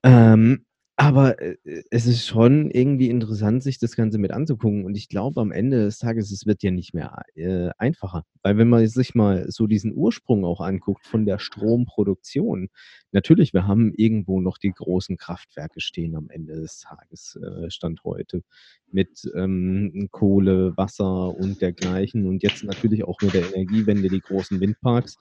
Ähm, 0.02 0.64
aber 1.00 1.40
äh, 1.40 1.56
es 1.92 2.06
ist 2.06 2.26
schon 2.26 2.72
irgendwie 2.72 3.08
interessant, 3.08 3.62
sich 3.62 3.78
das 3.78 3.94
Ganze 3.94 4.18
mit 4.18 4.32
anzugucken. 4.32 4.84
Und 4.84 4.96
ich 4.96 5.08
glaube, 5.08 5.40
am 5.40 5.52
Ende 5.52 5.84
des 5.84 5.98
Tages, 5.98 6.32
es 6.32 6.44
wird 6.44 6.64
ja 6.64 6.72
nicht 6.72 6.92
mehr 6.92 7.22
äh, 7.36 7.70
einfacher. 7.78 8.24
Weil 8.42 8.58
wenn 8.58 8.68
man 8.68 8.84
sich 8.88 9.14
mal 9.14 9.48
so 9.48 9.68
diesen 9.68 9.94
Ursprung 9.94 10.44
auch 10.44 10.60
anguckt 10.60 11.06
von 11.06 11.24
der 11.24 11.38
Stromproduktion, 11.38 12.68
natürlich, 13.12 13.54
wir 13.54 13.68
haben 13.68 13.92
irgendwo 13.94 14.40
noch 14.40 14.58
die 14.58 14.72
großen 14.72 15.16
Kraftwerke 15.16 15.80
stehen 15.80 16.16
am 16.16 16.30
Ende 16.30 16.56
des 16.60 16.80
Tages, 16.80 17.38
äh, 17.40 17.70
Stand 17.70 18.02
heute, 18.02 18.42
mit 18.90 19.22
ähm, 19.36 20.08
Kohle, 20.10 20.76
Wasser 20.76 21.28
und 21.36 21.62
dergleichen. 21.62 22.26
Und 22.26 22.42
jetzt 22.42 22.64
natürlich 22.64 23.04
auch 23.04 23.20
mit 23.22 23.34
der 23.34 23.54
Energiewende 23.54 24.08
die 24.08 24.20
großen 24.20 24.58
Windparks 24.60 25.16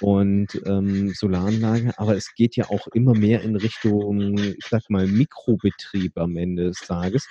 und 0.00 0.48
ähm, 0.66 1.10
Solaranlage, 1.14 1.92
aber 1.96 2.16
es 2.16 2.34
geht 2.34 2.56
ja 2.56 2.68
auch 2.68 2.86
immer 2.88 3.14
mehr 3.14 3.42
in 3.42 3.56
Richtung, 3.56 4.38
ich 4.38 4.66
sag 4.68 4.88
mal, 4.90 5.06
Mikrobetrieb 5.06 6.18
am 6.18 6.36
Ende 6.36 6.64
des 6.64 6.78
Tages. 6.80 7.26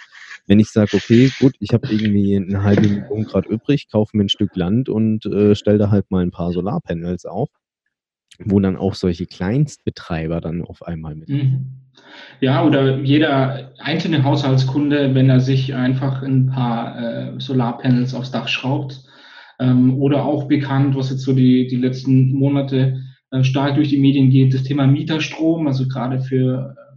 Wenn 0.48 0.60
ich 0.60 0.70
sage, 0.70 0.96
okay, 0.96 1.32
gut, 1.40 1.56
ich 1.60 1.74
habe 1.74 1.88
irgendwie 1.92 2.36
eine 2.36 2.64
halbe 2.64 2.88
Million 2.88 3.26
Grad 3.26 3.46
übrig, 3.46 3.88
kaufe 3.92 4.16
mir 4.18 4.24
ein 4.24 4.30
Stück 4.30 4.56
Land 4.56 4.90
und 4.90 5.26
äh, 5.26 5.56
stelle 5.56 5.78
da 5.78 5.92
halt 5.92 6.10
mal 6.12 6.24
ein 6.24 6.32
paar 6.32 6.52
Solarpanels 6.52 7.26
auf, 7.26 7.50
wo 8.40 8.60
dann 8.60 8.78
auch 8.78 8.96
solche 8.96 9.26
Kleinstbetreiber 9.26 10.42
dann 10.42 10.64
auf 10.64 10.84
einmal 10.84 11.16
mit. 11.16 11.30
Mhm. 11.30 11.82
Ja, 12.42 12.64
oder 12.64 12.98
jeder 12.98 13.72
einzelne 13.80 14.24
Haushaltskunde, 14.24 15.16
wenn 15.16 15.30
er 15.30 15.40
sich 15.40 15.74
einfach 15.74 16.22
ein 16.22 16.48
paar 16.48 17.00
äh, 17.00 17.40
Solarpanels 17.40 18.14
aufs 18.14 18.32
Dach 18.32 18.48
schraubt, 18.48 19.04
ähm, 19.60 19.98
oder 20.00 20.26
auch 20.26 20.48
bekannt, 20.48 20.96
was 20.96 21.10
jetzt 21.10 21.22
so 21.22 21.34
die, 21.34 21.68
die 21.68 21.76
letzten 21.76 22.34
Monate 22.34 23.02
äh, 23.32 23.44
stark 23.44 23.76
durch 23.76 23.90
die 23.90 23.98
Medien 23.98 24.30
geht, 24.30 24.54
das 24.54 24.64
Thema 24.64 24.88
Mieterstrom, 24.88 25.68
also 25.68 25.88
gerade 25.88 26.22
für 26.22 26.76
äh, 26.78 26.96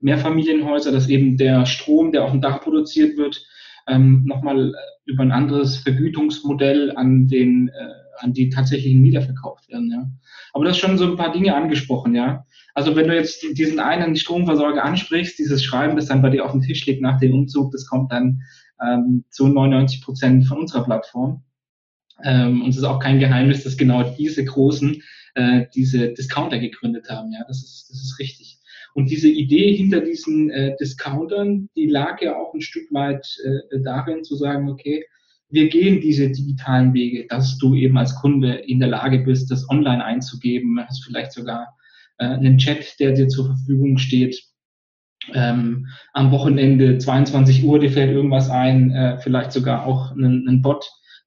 Mehrfamilienhäuser, 0.00 0.92
dass 0.92 1.08
eben 1.08 1.36
der 1.36 1.66
Strom, 1.66 2.12
der 2.12 2.24
auf 2.24 2.30
dem 2.30 2.40
Dach 2.40 2.60
produziert 2.60 3.16
wird, 3.16 3.44
ähm, 3.86 4.24
nochmal 4.24 4.70
äh, 4.70 5.10
über 5.10 5.22
ein 5.22 5.32
anderes 5.32 5.76
Vergütungsmodell 5.76 6.92
an 6.96 7.28
den 7.28 7.68
äh, 7.68 8.04
an 8.18 8.32
die 8.32 8.48
tatsächlichen 8.48 9.00
Mieter 9.00 9.22
verkauft 9.22 9.68
werden. 9.68 9.90
Ja. 9.90 10.08
Aber 10.52 10.64
das 10.64 10.78
schon 10.78 10.98
so 10.98 11.04
ein 11.04 11.16
paar 11.16 11.32
Dinge 11.32 11.54
angesprochen, 11.54 12.14
ja. 12.14 12.46
Also 12.74 12.96
wenn 12.96 13.08
du 13.08 13.14
jetzt 13.14 13.44
diesen 13.56 13.78
einen 13.78 14.16
Stromversorger 14.16 14.84
ansprichst, 14.84 15.38
dieses 15.38 15.62
Schreiben, 15.62 15.96
das 15.96 16.06
dann 16.06 16.22
bei 16.22 16.30
dir 16.30 16.44
auf 16.44 16.52
dem 16.52 16.60
Tisch 16.60 16.84
liegt 16.86 17.02
nach 17.02 17.18
dem 17.20 17.32
Umzug, 17.32 17.70
das 17.72 17.86
kommt 17.86 18.10
dann 18.10 18.42
ähm, 18.82 19.24
zu 19.30 19.48
99 19.48 20.02
Prozent 20.02 20.46
von 20.46 20.58
unserer 20.58 20.84
Plattform. 20.84 21.42
Ähm, 22.22 22.62
und 22.62 22.70
es 22.70 22.76
ist 22.76 22.84
auch 22.84 23.00
kein 23.00 23.18
Geheimnis, 23.18 23.64
dass 23.64 23.76
genau 23.76 24.02
diese 24.02 24.44
Großen 24.44 25.02
äh, 25.34 25.66
diese 25.74 26.12
Discounter 26.12 26.58
gegründet 26.58 27.10
haben. 27.10 27.32
Ja, 27.32 27.44
das 27.48 27.58
ist, 27.58 27.88
das 27.90 28.00
ist 28.00 28.18
richtig. 28.18 28.58
Und 28.94 29.10
diese 29.10 29.28
Idee 29.28 29.74
hinter 29.74 30.00
diesen 30.00 30.50
äh, 30.50 30.76
Discountern, 30.78 31.68
die 31.76 31.86
lag 31.86 32.22
ja 32.22 32.36
auch 32.36 32.54
ein 32.54 32.60
Stück 32.60 32.92
weit 32.92 33.26
äh, 33.44 33.80
darin 33.82 34.22
zu 34.22 34.36
sagen, 34.36 34.68
okay, 34.70 35.04
wir 35.48 35.68
gehen 35.68 36.00
diese 36.00 36.30
digitalen 36.30 36.94
Wege, 36.94 37.26
dass 37.28 37.58
du 37.58 37.74
eben 37.74 37.98
als 37.98 38.14
Kunde 38.14 38.54
in 38.54 38.78
der 38.78 38.88
Lage 38.88 39.18
bist, 39.18 39.50
das 39.50 39.68
online 39.68 40.04
einzugeben, 40.04 40.78
hast 40.80 41.04
vielleicht 41.04 41.32
sogar 41.32 41.76
äh, 42.18 42.26
einen 42.26 42.58
Chat, 42.58 42.98
der 43.00 43.12
dir 43.12 43.28
zur 43.28 43.46
Verfügung 43.46 43.98
steht. 43.98 44.40
Ähm, 45.32 45.86
am 46.12 46.30
Wochenende 46.30 46.98
22 46.98 47.64
Uhr, 47.64 47.78
dir 47.78 47.90
fällt 47.90 48.12
irgendwas 48.12 48.50
ein, 48.50 48.90
äh, 48.90 49.18
vielleicht 49.18 49.52
sogar 49.52 49.86
auch 49.86 50.12
einen, 50.12 50.46
einen 50.46 50.62
Bot, 50.62 50.84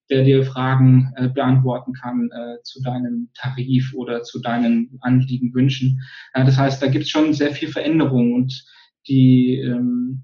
der 0.09 0.23
dir 0.23 0.45
Fragen 0.45 1.13
äh, 1.15 1.27
beantworten 1.27 1.93
kann 1.93 2.29
äh, 2.31 2.61
zu 2.63 2.81
deinem 2.81 3.29
Tarif 3.33 3.93
oder 3.93 4.23
zu 4.23 4.39
deinen 4.39 4.97
Anliegen, 5.01 5.53
Wünschen. 5.53 6.01
Ja, 6.35 6.43
das 6.43 6.57
heißt, 6.57 6.81
da 6.81 6.87
gibt 6.87 7.05
es 7.05 7.09
schon 7.09 7.33
sehr 7.33 7.51
viel 7.51 7.69
Veränderung 7.69 8.33
und 8.33 8.65
die, 9.07 9.59
ähm, 9.59 10.23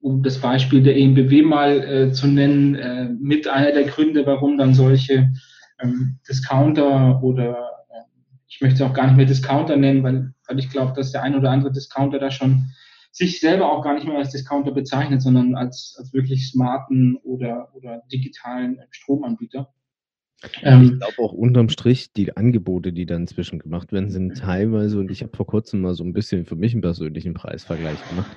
um 0.00 0.22
das 0.22 0.38
Beispiel 0.38 0.82
der 0.82 0.96
EMBW 0.96 1.42
mal 1.42 1.82
äh, 1.82 2.12
zu 2.12 2.26
nennen, 2.26 2.74
äh, 2.74 3.08
mit 3.18 3.48
einer 3.48 3.72
der 3.72 3.84
Gründe, 3.84 4.26
warum 4.26 4.58
dann 4.58 4.74
solche 4.74 5.32
ähm, 5.80 6.18
Discounter 6.28 7.22
oder 7.22 7.52
äh, 7.90 8.02
ich 8.46 8.60
möchte 8.60 8.84
auch 8.84 8.92
gar 8.92 9.06
nicht 9.06 9.16
mehr 9.16 9.26
Discounter 9.26 9.76
nennen, 9.76 10.02
weil, 10.02 10.34
weil 10.46 10.58
ich 10.58 10.70
glaube, 10.70 10.92
dass 10.94 11.12
der 11.12 11.22
ein 11.22 11.34
oder 11.34 11.50
andere 11.50 11.72
Discounter 11.72 12.18
da 12.18 12.30
schon 12.30 12.70
sich 13.16 13.40
selber 13.40 13.72
auch 13.72 13.82
gar 13.82 13.94
nicht 13.94 14.06
mehr 14.06 14.18
als 14.18 14.30
Discounter 14.30 14.72
bezeichnet, 14.72 15.22
sondern 15.22 15.54
als, 15.54 15.96
als 15.98 16.12
wirklich 16.12 16.50
smarten 16.50 17.16
oder, 17.22 17.70
oder 17.74 18.02
digitalen 18.12 18.78
Stromanbieter. 18.90 19.72
Ähm, 20.62 20.82
ich 20.82 21.00
glaube 21.00 21.18
auch 21.22 21.32
unterm 21.32 21.70
Strich, 21.70 22.12
die 22.12 22.36
Angebote, 22.36 22.92
die 22.92 23.06
dann 23.06 23.22
inzwischen 23.22 23.58
gemacht 23.58 23.90
werden, 23.90 24.10
sind 24.10 24.36
teilweise, 24.36 24.98
und 24.98 25.10
ich 25.10 25.22
habe 25.22 25.34
vor 25.34 25.46
kurzem 25.46 25.80
mal 25.80 25.94
so 25.94 26.04
ein 26.04 26.12
bisschen 26.12 26.44
für 26.44 26.56
mich 26.56 26.74
einen 26.74 26.82
persönlichen 26.82 27.32
Preisvergleich 27.32 27.96
gemacht. 28.10 28.36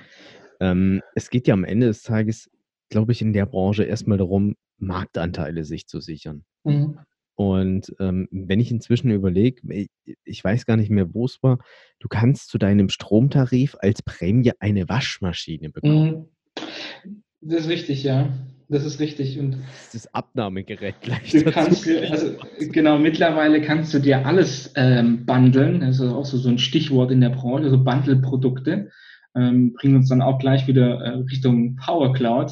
Ähm, 0.62 1.02
es 1.14 1.30
geht 1.30 1.48
ja 1.48 1.56
am 1.56 1.66
Ende 1.66 1.88
des 1.88 2.04
Tages, 2.04 2.50
glaube 2.90 3.12
ich, 3.12 3.22
in 3.22 3.34
der 3.34 3.48
Branche 3.48 3.84
erstmal 3.84 4.18
darum, 4.18 4.56
Marktanteile 4.78 5.66
sich 5.66 5.88
zu 5.88 6.00
sichern. 6.00 6.46
Mhm. 6.64 7.00
Und 7.40 7.96
ähm, 8.02 8.28
wenn 8.32 8.60
ich 8.60 8.70
inzwischen 8.70 9.12
überlege, 9.12 9.62
ich 10.26 10.44
weiß 10.44 10.66
gar 10.66 10.76
nicht 10.76 10.90
mehr, 10.90 11.14
wo 11.14 11.24
es 11.24 11.42
war, 11.42 11.60
du 12.02 12.10
kannst 12.10 12.50
zu 12.50 12.58
deinem 12.58 12.90
Stromtarif 12.90 13.78
als 13.80 14.02
Prämie 14.02 14.52
eine 14.60 14.90
Waschmaschine 14.90 15.70
bekommen. 15.70 16.28
Mhm. 16.58 17.22
Das 17.40 17.62
ist 17.62 17.70
richtig, 17.70 18.04
ja. 18.04 18.28
Das 18.68 18.84
ist 18.84 19.00
richtig. 19.00 19.40
Und 19.40 19.56
das 19.86 19.96
ist 19.96 20.14
Abnahmegerät 20.14 20.96
gleich. 21.02 21.32
Du 21.32 21.46
kannst, 21.46 21.88
also, 21.88 22.34
genau, 22.60 23.00
mittlerweile 23.00 23.62
kannst 23.62 23.94
du 23.94 24.00
dir 24.00 24.26
alles 24.26 24.74
ähm, 24.76 25.26
bundeln. 25.26 25.80
Das 25.80 26.02
ist 26.02 26.12
auch 26.12 26.26
so, 26.26 26.38
so 26.38 26.50
ein 26.50 26.60
Stichwort 26.60 27.10
in 27.10 27.22
der 27.22 27.30
Branche, 27.30 27.70
so 27.70 27.82
Bundle-Produkte. 27.82 28.90
Ähm, 29.34 29.72
bringen 29.72 29.96
uns 29.96 30.10
dann 30.10 30.22
auch 30.22 30.40
gleich 30.40 30.68
wieder 30.68 31.00
äh, 31.00 31.10
Richtung 31.20 31.78
Power 31.78 32.12
Cloud. 32.12 32.52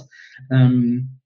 Ähm, 0.49 1.16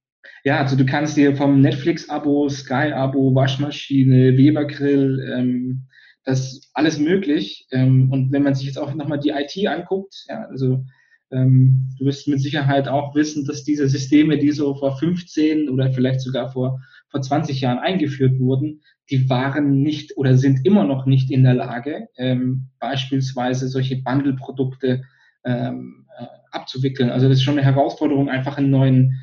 ja, 0.43 0.57
also 0.57 0.75
du 0.75 0.85
kannst 0.85 1.17
dir 1.17 1.35
vom 1.35 1.61
Netflix-Abo, 1.61 2.49
Sky-Abo, 2.49 3.35
Waschmaschine, 3.35 4.37
Weber-Grill, 4.37 5.33
ähm, 5.35 5.83
das 6.23 6.71
alles 6.73 6.99
möglich. 6.99 7.67
Ähm, 7.71 8.11
und 8.11 8.31
wenn 8.31 8.43
man 8.43 8.55
sich 8.55 8.65
jetzt 8.65 8.77
auch 8.77 8.93
nochmal 8.93 9.19
die 9.19 9.29
IT 9.29 9.67
anguckt, 9.67 10.25
ja, 10.27 10.45
also 10.49 10.83
ähm, 11.31 11.89
du 11.97 12.05
wirst 12.05 12.27
mit 12.27 12.41
Sicherheit 12.41 12.87
auch 12.87 13.15
wissen, 13.15 13.45
dass 13.45 13.63
diese 13.63 13.87
Systeme, 13.87 14.37
die 14.37 14.51
so 14.51 14.75
vor 14.75 14.97
15 14.97 15.69
oder 15.69 15.91
vielleicht 15.91 16.21
sogar 16.21 16.51
vor, 16.51 16.79
vor 17.09 17.21
20 17.21 17.61
Jahren 17.61 17.79
eingeführt 17.79 18.39
wurden, 18.39 18.81
die 19.09 19.29
waren 19.29 19.81
nicht 19.81 20.17
oder 20.17 20.37
sind 20.37 20.65
immer 20.65 20.85
noch 20.85 21.05
nicht 21.05 21.31
in 21.31 21.43
der 21.43 21.53
Lage, 21.53 22.07
ähm, 22.17 22.67
beispielsweise 22.79 23.67
solche 23.67 24.01
Bundle-Produkte 24.01 25.03
ähm, 25.43 26.05
äh, 26.17 26.25
abzuwickeln. 26.51 27.09
Also 27.09 27.27
das 27.27 27.37
ist 27.37 27.43
schon 27.43 27.57
eine 27.57 27.65
Herausforderung, 27.65 28.29
einfach 28.29 28.57
einen 28.57 28.69
neuen 28.69 29.21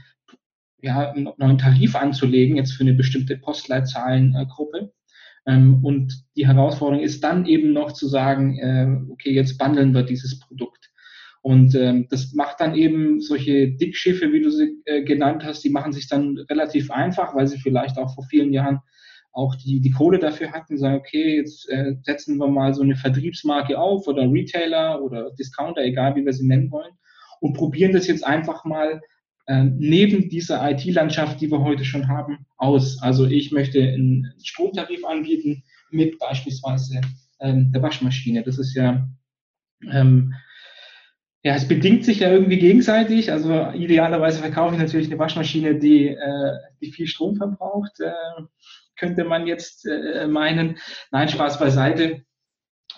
ja, 0.80 1.11
einen 1.11 1.28
neuen 1.37 1.58
Tarif 1.58 1.97
anzulegen, 1.97 2.56
jetzt 2.56 2.73
für 2.73 2.85
eine 2.85 2.94
bestimmte 2.94 3.37
Postleitzahlengruppe. 3.37 4.92
Ähm, 5.47 5.85
und 5.85 6.25
die 6.37 6.47
Herausforderung 6.47 7.02
ist 7.02 7.25
dann 7.25 7.47
eben 7.47 7.73
noch 7.73 7.92
zu 7.92 8.06
sagen, 8.06 8.58
äh, 8.58 9.10
okay, 9.10 9.32
jetzt 9.32 9.58
bundeln 9.58 9.95
wir 9.95 10.02
dieses 10.02 10.38
Produkt. 10.38 10.91
Und 11.41 11.75
ähm, 11.75 12.06
das 12.10 12.32
macht 12.34 12.60
dann 12.60 12.75
eben 12.75 13.21
solche 13.21 13.71
Dickschiffe, 13.71 14.32
wie 14.32 14.43
du 14.43 14.50
sie 14.50 14.82
äh, 14.84 15.02
genannt 15.02 15.45
hast, 15.45 15.62
die 15.64 15.71
machen 15.71 15.93
sich 15.93 16.08
dann 16.08 16.36
relativ 16.50 16.91
einfach, 16.91 17.34
weil 17.34 17.47
sie 17.47 17.58
vielleicht 17.58 17.97
auch 17.97 18.14
vor 18.14 18.25
vielen 18.25 18.52
Jahren 18.52 18.80
auch 19.32 19.54
die, 19.54 19.80
die 19.80 19.91
Kohle 19.93 20.19
dafür 20.19 20.52
hatten, 20.52 20.78
sagen, 20.78 20.97
okay, 20.97 21.36
jetzt 21.36 21.69
äh, 21.71 21.95
setzen 22.02 22.38
wir 22.38 22.49
mal 22.49 22.75
so 22.75 22.82
eine 22.82 22.97
Vertriebsmarke 22.97 23.78
auf 23.78 24.06
oder 24.08 24.30
Retailer 24.30 25.00
oder 25.00 25.30
Discounter, 25.38 25.82
egal 25.82 26.17
wie 26.17 26.25
wir 26.25 26.32
sie 26.32 26.47
nennen 26.47 26.71
wollen, 26.71 26.93
und 27.41 27.54
probieren 27.54 27.93
das 27.93 28.08
jetzt 28.08 28.26
einfach 28.26 28.64
mal 28.64 29.00
neben 29.49 30.28
dieser 30.28 30.71
IT-Landschaft, 30.71 31.41
die 31.41 31.50
wir 31.50 31.61
heute 31.61 31.84
schon 31.84 32.08
haben, 32.08 32.47
aus. 32.58 33.00
Also 33.00 33.26
ich 33.26 33.50
möchte 33.50 33.80
einen 33.80 34.34
Stromtarif 34.43 35.04
anbieten 35.04 35.65
mit 35.91 36.19
beispielsweise 36.19 37.00
ähm, 37.41 37.73
der 37.73 37.82
Waschmaschine. 37.82 38.43
Das 38.43 38.58
ist 38.58 38.75
ja, 38.75 39.08
ähm, 39.91 40.34
ja, 41.43 41.54
es 41.54 41.67
bedingt 41.67 42.04
sich 42.04 42.21
ja 42.21 42.30
irgendwie 42.30 42.58
gegenseitig. 42.58 43.32
Also 43.32 43.71
idealerweise 43.71 44.41
verkaufe 44.41 44.75
ich 44.75 44.80
natürlich 44.80 45.06
eine 45.06 45.19
Waschmaschine, 45.19 45.78
die, 45.78 46.08
äh, 46.08 46.52
die 46.80 46.93
viel 46.93 47.06
Strom 47.06 47.37
verbraucht, 47.37 48.00
äh, 48.00 48.13
könnte 48.97 49.25
man 49.25 49.47
jetzt 49.47 49.87
äh, 49.87 50.26
meinen. 50.26 50.78
Nein, 51.11 51.28
Spaß 51.28 51.58
beiseite. 51.58 52.23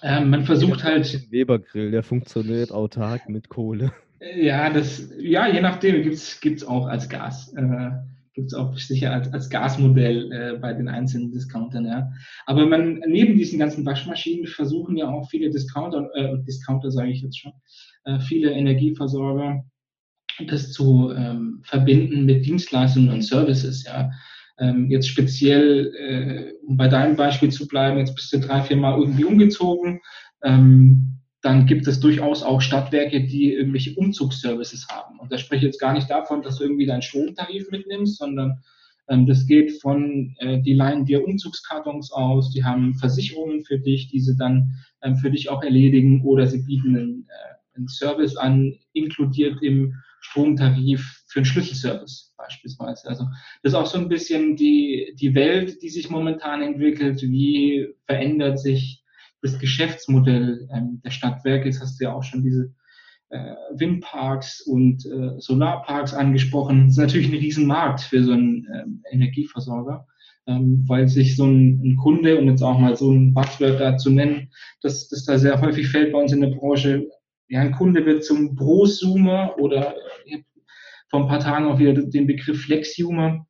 Ähm, 0.03 0.31
man 0.31 0.45
versucht 0.45 0.83
halt. 0.83 1.31
Webergrill, 1.31 1.91
der 1.91 2.03
funktioniert 2.03 2.73
autark 2.73 3.29
mit 3.29 3.51
Kohle. 3.51 3.93
Ja, 4.21 4.71
das, 4.71 5.11
ja, 5.19 5.49
je 5.49 5.63
nachdem 5.63 6.03
gibt 6.03 6.15
es 6.15 6.65
auch 6.65 6.87
als 6.87 7.09
Gas. 7.09 7.53
Äh, 7.55 7.91
gibt 8.35 8.53
es 8.53 8.55
auch 8.55 8.77
sicher 8.77 9.13
als, 9.13 9.33
als 9.33 9.49
Gasmodell 9.51 10.31
äh, 10.33 10.59
bei 10.59 10.73
den 10.73 10.89
einzelnen 10.89 11.33
Discountern, 11.33 11.87
ja. 11.87 12.13
Aber 12.47 12.67
man, 12.67 13.03
neben 13.07 13.37
diesen 13.37 13.59
ganzen 13.59 13.85
Waschmaschinen 13.85 14.47
versuchen 14.47 14.97
ja 14.97 15.09
auch 15.09 15.29
viele 15.31 15.51
Discounter, 15.51 16.09
äh, 16.15 16.37
Discounter 16.47 16.91
sage 16.91 17.11
ich 17.11 17.23
jetzt 17.23 17.39
schon, 17.39 17.53
äh, 18.05 18.21
viele 18.21 18.53
Energieversorger 18.53 19.65
das 20.47 20.73
zu 20.73 21.13
ähm, 21.13 21.61
verbinden 21.65 22.25
mit 22.25 22.47
Dienstleistungen 22.47 23.11
und 23.11 23.23
Services, 23.23 23.85
ja. 23.85 24.11
Ähm, 24.59 24.91
jetzt 24.91 25.09
speziell, 25.09 25.93
äh, 25.95 26.53
um 26.67 26.77
bei 26.77 26.89
deinem 26.89 27.17
Beispiel 27.17 27.51
zu 27.51 27.67
bleiben, 27.67 27.99
jetzt 27.99 28.15
bist 28.15 28.33
du 28.33 28.39
drei, 28.41 28.63
vier 28.63 28.77
Mal 28.77 28.99
irgendwie 28.99 29.25
umgezogen. 29.25 30.01
Ähm, 30.45 31.20
dann 31.43 31.67
gibt 31.67 31.87
es 31.87 32.01
durchaus 32.01 32.43
auch 32.43 32.61
Stadtwerke, 32.61 33.27
die 33.27 33.55
irgendwelche 33.55 33.95
Umzugsservices 33.95 34.89
haben. 34.89 35.19
Und 35.19 35.33
da 35.33 35.39
spreche 35.39 35.67
ich 35.67 35.73
jetzt 35.73 35.81
gar 35.81 35.93
nicht 35.93 36.11
davon, 36.11 36.43
dass 36.43 36.57
du 36.57 36.65
irgendwie 36.65 36.87
deinen 36.87 37.03
Stromtarif 37.03 37.71
mitnimmst, 37.71 38.19
sondern 38.19 38.63
ähm, 39.09 39.27
das 39.27 39.47
geht 39.47 39.81
von, 39.81 40.37
äh, 40.39 40.61
die 40.61 40.75
leihen 40.75 41.05
dir 41.05 41.25
Umzugskartons 41.27 42.13
aus, 42.13 42.51
die 42.51 42.65
haben 42.65 42.95
Versicherungen 42.95 43.65
für 43.65 43.79
dich, 43.79 44.09
die 44.09 44.21
sie 44.21 44.37
dann 44.37 44.75
ähm, 45.03 45.17
für 45.17 45.31
dich 45.31 45.49
auch 45.49 45.63
erledigen 45.63 46.23
oder 46.25 46.47
sie 46.47 46.63
bieten 46.63 46.97
einen, 46.97 47.27
äh, 47.29 47.77
einen 47.77 47.89
Service 47.89 48.37
an, 48.37 48.79
inkludiert 48.93 49.63
im 49.63 49.95
Stromtarif 50.21 51.25
für 51.27 51.41
einen 51.41 51.47
Schlüsselservice 51.47 52.35
beispielsweise. 52.37 53.09
Also 53.09 53.25
das 53.63 53.73
ist 53.73 53.75
auch 53.75 53.87
so 53.87 53.99
ein 53.99 54.09
bisschen 54.09 54.57
die, 54.57 55.15
die 55.19 55.35
Welt, 55.35 55.83
die 55.83 55.89
sich 55.89 56.11
momentan 56.11 56.61
entwickelt. 56.63 57.23
Wie 57.23 57.89
verändert 58.05 58.59
sich 58.59 59.00
das 59.43 59.59
Geschäftsmodell 59.59 60.69
ähm, 60.73 61.01
der 61.05 61.11
Stadtwerke. 61.11 61.67
Jetzt 61.67 61.81
hast 61.81 62.01
du 62.01 62.05
ja 62.05 62.13
auch 62.13 62.23
schon 62.23 62.43
diese 62.43 62.75
äh, 63.31 63.55
Windparks 63.75 64.61
und 64.63 65.07
äh, 65.07 65.39
Solarparks 65.39 66.15
angesprochen. 66.15 66.87
Das 66.87 66.93
ist 66.93 66.99
natürlich 66.99 67.29
ein 67.29 67.39
Riesenmarkt 67.39 68.01
für 68.01 68.23
so 68.25 68.33
einen 68.33 68.67
ähm, 68.75 69.03
Energieversorger, 69.11 70.07
ähm, 70.47 70.85
weil 70.87 71.09
sich 71.09 71.37
so 71.37 71.47
ein, 71.47 71.81
ein, 71.83 71.97
Kunde, 71.97 72.39
und 72.39 72.49
jetzt 72.49 72.63
auch 72.63 72.79
mal 72.79 72.97
so 72.97 73.11
ein 73.13 73.33
Buzzword 73.33 73.81
da 73.81 73.97
zu 73.97 74.11
nennen, 74.11 74.51
dass 74.83 75.09
das 75.09 75.25
da 75.25 75.39
sehr 75.39 75.61
häufig 75.61 75.89
fällt 75.89 76.13
bei 76.13 76.21
uns 76.21 76.33
in 76.33 76.41
der 76.41 76.51
Branche, 76.51 77.07
ja, 77.49 77.61
ein 77.61 77.73
Kunde 77.73 78.05
wird 78.05 78.25
zum 78.25 78.57
Prosumer 78.57 79.55
oder 79.59 79.95
äh, 80.27 80.39
vor 81.09 81.23
ein 81.23 81.29
paar 81.29 81.41
Tagen 81.41 81.67
auch 81.67 81.79
wieder 81.79 81.93
den 81.93 82.27
Begriff 82.27 82.63
Flexiumer 82.63 83.47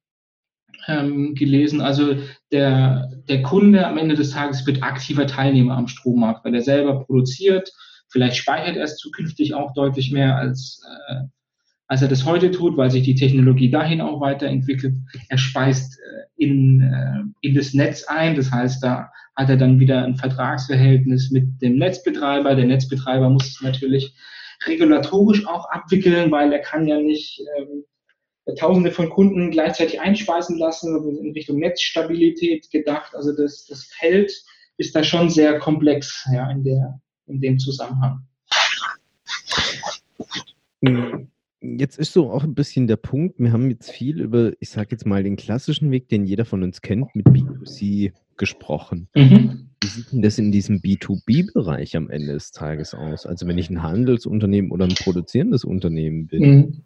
ähm, 0.88 1.34
gelesen. 1.34 1.80
Also 1.80 2.16
der, 2.52 3.10
der 3.28 3.42
Kunde 3.42 3.86
am 3.86 3.98
Ende 3.98 4.14
des 4.14 4.30
Tages 4.30 4.66
wird 4.66 4.82
aktiver 4.82 5.26
Teilnehmer 5.26 5.76
am 5.76 5.88
Strommarkt, 5.88 6.44
weil 6.44 6.54
er 6.54 6.62
selber 6.62 7.04
produziert. 7.04 7.70
Vielleicht 8.08 8.36
speichert 8.36 8.76
er 8.76 8.84
es 8.84 8.96
zukünftig 8.96 9.54
auch 9.54 9.72
deutlich 9.74 10.10
mehr 10.10 10.36
als, 10.36 10.82
äh, 11.08 11.22
als 11.86 12.02
er 12.02 12.08
das 12.08 12.24
heute 12.24 12.50
tut, 12.50 12.76
weil 12.76 12.90
sich 12.90 13.04
die 13.04 13.14
Technologie 13.14 13.70
dahin 13.70 14.00
auch 14.00 14.20
weiterentwickelt. 14.20 14.94
Er 15.28 15.38
speist 15.38 15.98
äh, 15.98 16.44
in, 16.44 16.80
äh, 16.80 17.46
in 17.46 17.54
das 17.54 17.74
Netz 17.74 18.04
ein. 18.04 18.34
Das 18.34 18.50
heißt, 18.50 18.82
da 18.82 19.10
hat 19.36 19.48
er 19.48 19.56
dann 19.56 19.78
wieder 19.78 20.04
ein 20.04 20.16
Vertragsverhältnis 20.16 21.30
mit 21.30 21.62
dem 21.62 21.76
Netzbetreiber. 21.76 22.54
Der 22.54 22.66
Netzbetreiber 22.66 23.30
muss 23.30 23.48
es 23.48 23.60
natürlich 23.62 24.14
regulatorisch 24.66 25.46
auch 25.46 25.70
abwickeln, 25.70 26.30
weil 26.30 26.52
er 26.52 26.58
kann 26.58 26.86
ja 26.86 27.00
nicht 27.00 27.40
ähm, 27.58 27.84
Tausende 28.54 28.90
von 28.90 29.08
Kunden 29.10 29.50
gleichzeitig 29.50 30.00
einspeisen 30.00 30.58
lassen, 30.58 31.18
in 31.18 31.32
Richtung 31.32 31.58
Netzstabilität 31.58 32.70
gedacht. 32.70 33.14
Also 33.14 33.32
das, 33.32 33.66
das 33.66 33.84
Feld 33.84 34.32
ist 34.76 34.94
da 34.94 35.04
schon 35.04 35.30
sehr 35.30 35.58
komplex 35.58 36.26
ja, 36.32 36.50
in, 36.50 36.64
der, 36.64 37.00
in 37.26 37.40
dem 37.40 37.58
Zusammenhang. 37.58 38.26
Hm. 40.82 41.28
jetzt 41.60 41.98
ist 41.98 42.14
so 42.14 42.30
auch 42.30 42.42
ein 42.42 42.54
bisschen 42.54 42.86
der 42.86 42.96
Punkt, 42.96 43.38
wir 43.38 43.52
haben 43.52 43.68
jetzt 43.68 43.90
viel 43.90 44.20
über, 44.20 44.52
ich 44.60 44.70
sage 44.70 44.88
jetzt 44.92 45.04
mal, 45.04 45.22
den 45.22 45.36
klassischen 45.36 45.90
Weg, 45.90 46.08
den 46.08 46.24
jeder 46.24 46.46
von 46.46 46.62
uns 46.62 46.80
kennt, 46.80 47.14
mit 47.14 47.26
B2C 47.26 48.12
gesprochen. 48.38 49.08
Mhm. 49.14 49.68
Wie 49.82 49.88
sieht 49.88 50.12
denn 50.12 50.22
das 50.22 50.38
in 50.38 50.50
diesem 50.50 50.80
B2B-Bereich 50.80 51.96
am 51.96 52.08
Ende 52.08 52.32
des 52.32 52.52
Tages 52.52 52.94
aus? 52.94 53.26
Also 53.26 53.46
wenn 53.46 53.58
ich 53.58 53.68
ein 53.68 53.82
Handelsunternehmen 53.82 54.70
oder 54.70 54.86
ein 54.86 54.94
produzierendes 54.94 55.64
Unternehmen 55.64 56.26
bin, 56.26 56.42
mhm. 56.42 56.82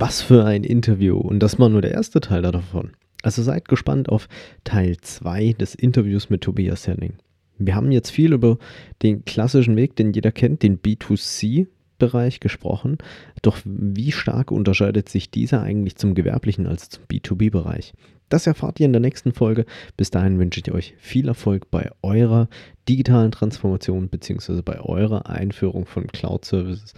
Was 0.00 0.22
für 0.22 0.44
ein 0.44 0.64
Interview. 0.64 1.16
Und 1.16 1.40
das 1.40 1.58
war 1.58 1.68
nur 1.68 1.82
der 1.82 1.92
erste 1.92 2.20
Teil 2.20 2.42
davon. 2.42 2.92
Also 3.22 3.42
seid 3.42 3.68
gespannt 3.68 4.08
auf 4.08 4.28
Teil 4.64 4.96
2 4.96 5.54
des 5.54 5.74
Interviews 5.74 6.30
mit 6.30 6.42
Tobias 6.42 6.86
Henning. 6.86 7.14
Wir 7.58 7.74
haben 7.74 7.90
jetzt 7.90 8.10
viel 8.10 8.32
über 8.32 8.58
den 9.02 9.24
klassischen 9.24 9.74
Weg, 9.76 9.96
den 9.96 10.12
jeder 10.12 10.30
kennt, 10.30 10.62
den 10.62 10.78
B2C-Bereich 10.78 12.38
gesprochen. 12.38 12.98
Doch 13.42 13.58
wie 13.64 14.12
stark 14.12 14.52
unterscheidet 14.52 15.08
sich 15.08 15.32
dieser 15.32 15.62
eigentlich 15.62 15.96
zum 15.96 16.14
gewerblichen 16.14 16.68
als 16.68 16.90
zum 16.90 17.04
B2B-Bereich? 17.04 17.94
Das 18.28 18.46
erfahrt 18.46 18.78
ihr 18.78 18.86
in 18.86 18.92
der 18.92 19.00
nächsten 19.00 19.32
Folge. 19.32 19.64
Bis 19.96 20.10
dahin 20.10 20.38
wünsche 20.38 20.60
ich 20.60 20.70
euch 20.70 20.94
viel 20.98 21.26
Erfolg 21.26 21.70
bei 21.72 21.90
eurer 22.02 22.48
digitalen 22.88 23.32
Transformation 23.32 24.08
bzw. 24.08 24.62
bei 24.62 24.78
eurer 24.80 25.28
Einführung 25.28 25.86
von 25.86 26.06
Cloud 26.06 26.44
Services. 26.44 26.94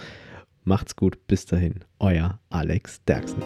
Macht's 0.71 0.95
gut, 0.95 1.19
bis 1.27 1.47
dahin, 1.47 1.81
euer 1.99 2.39
Alex 2.49 3.01
Derksen. 3.05 3.43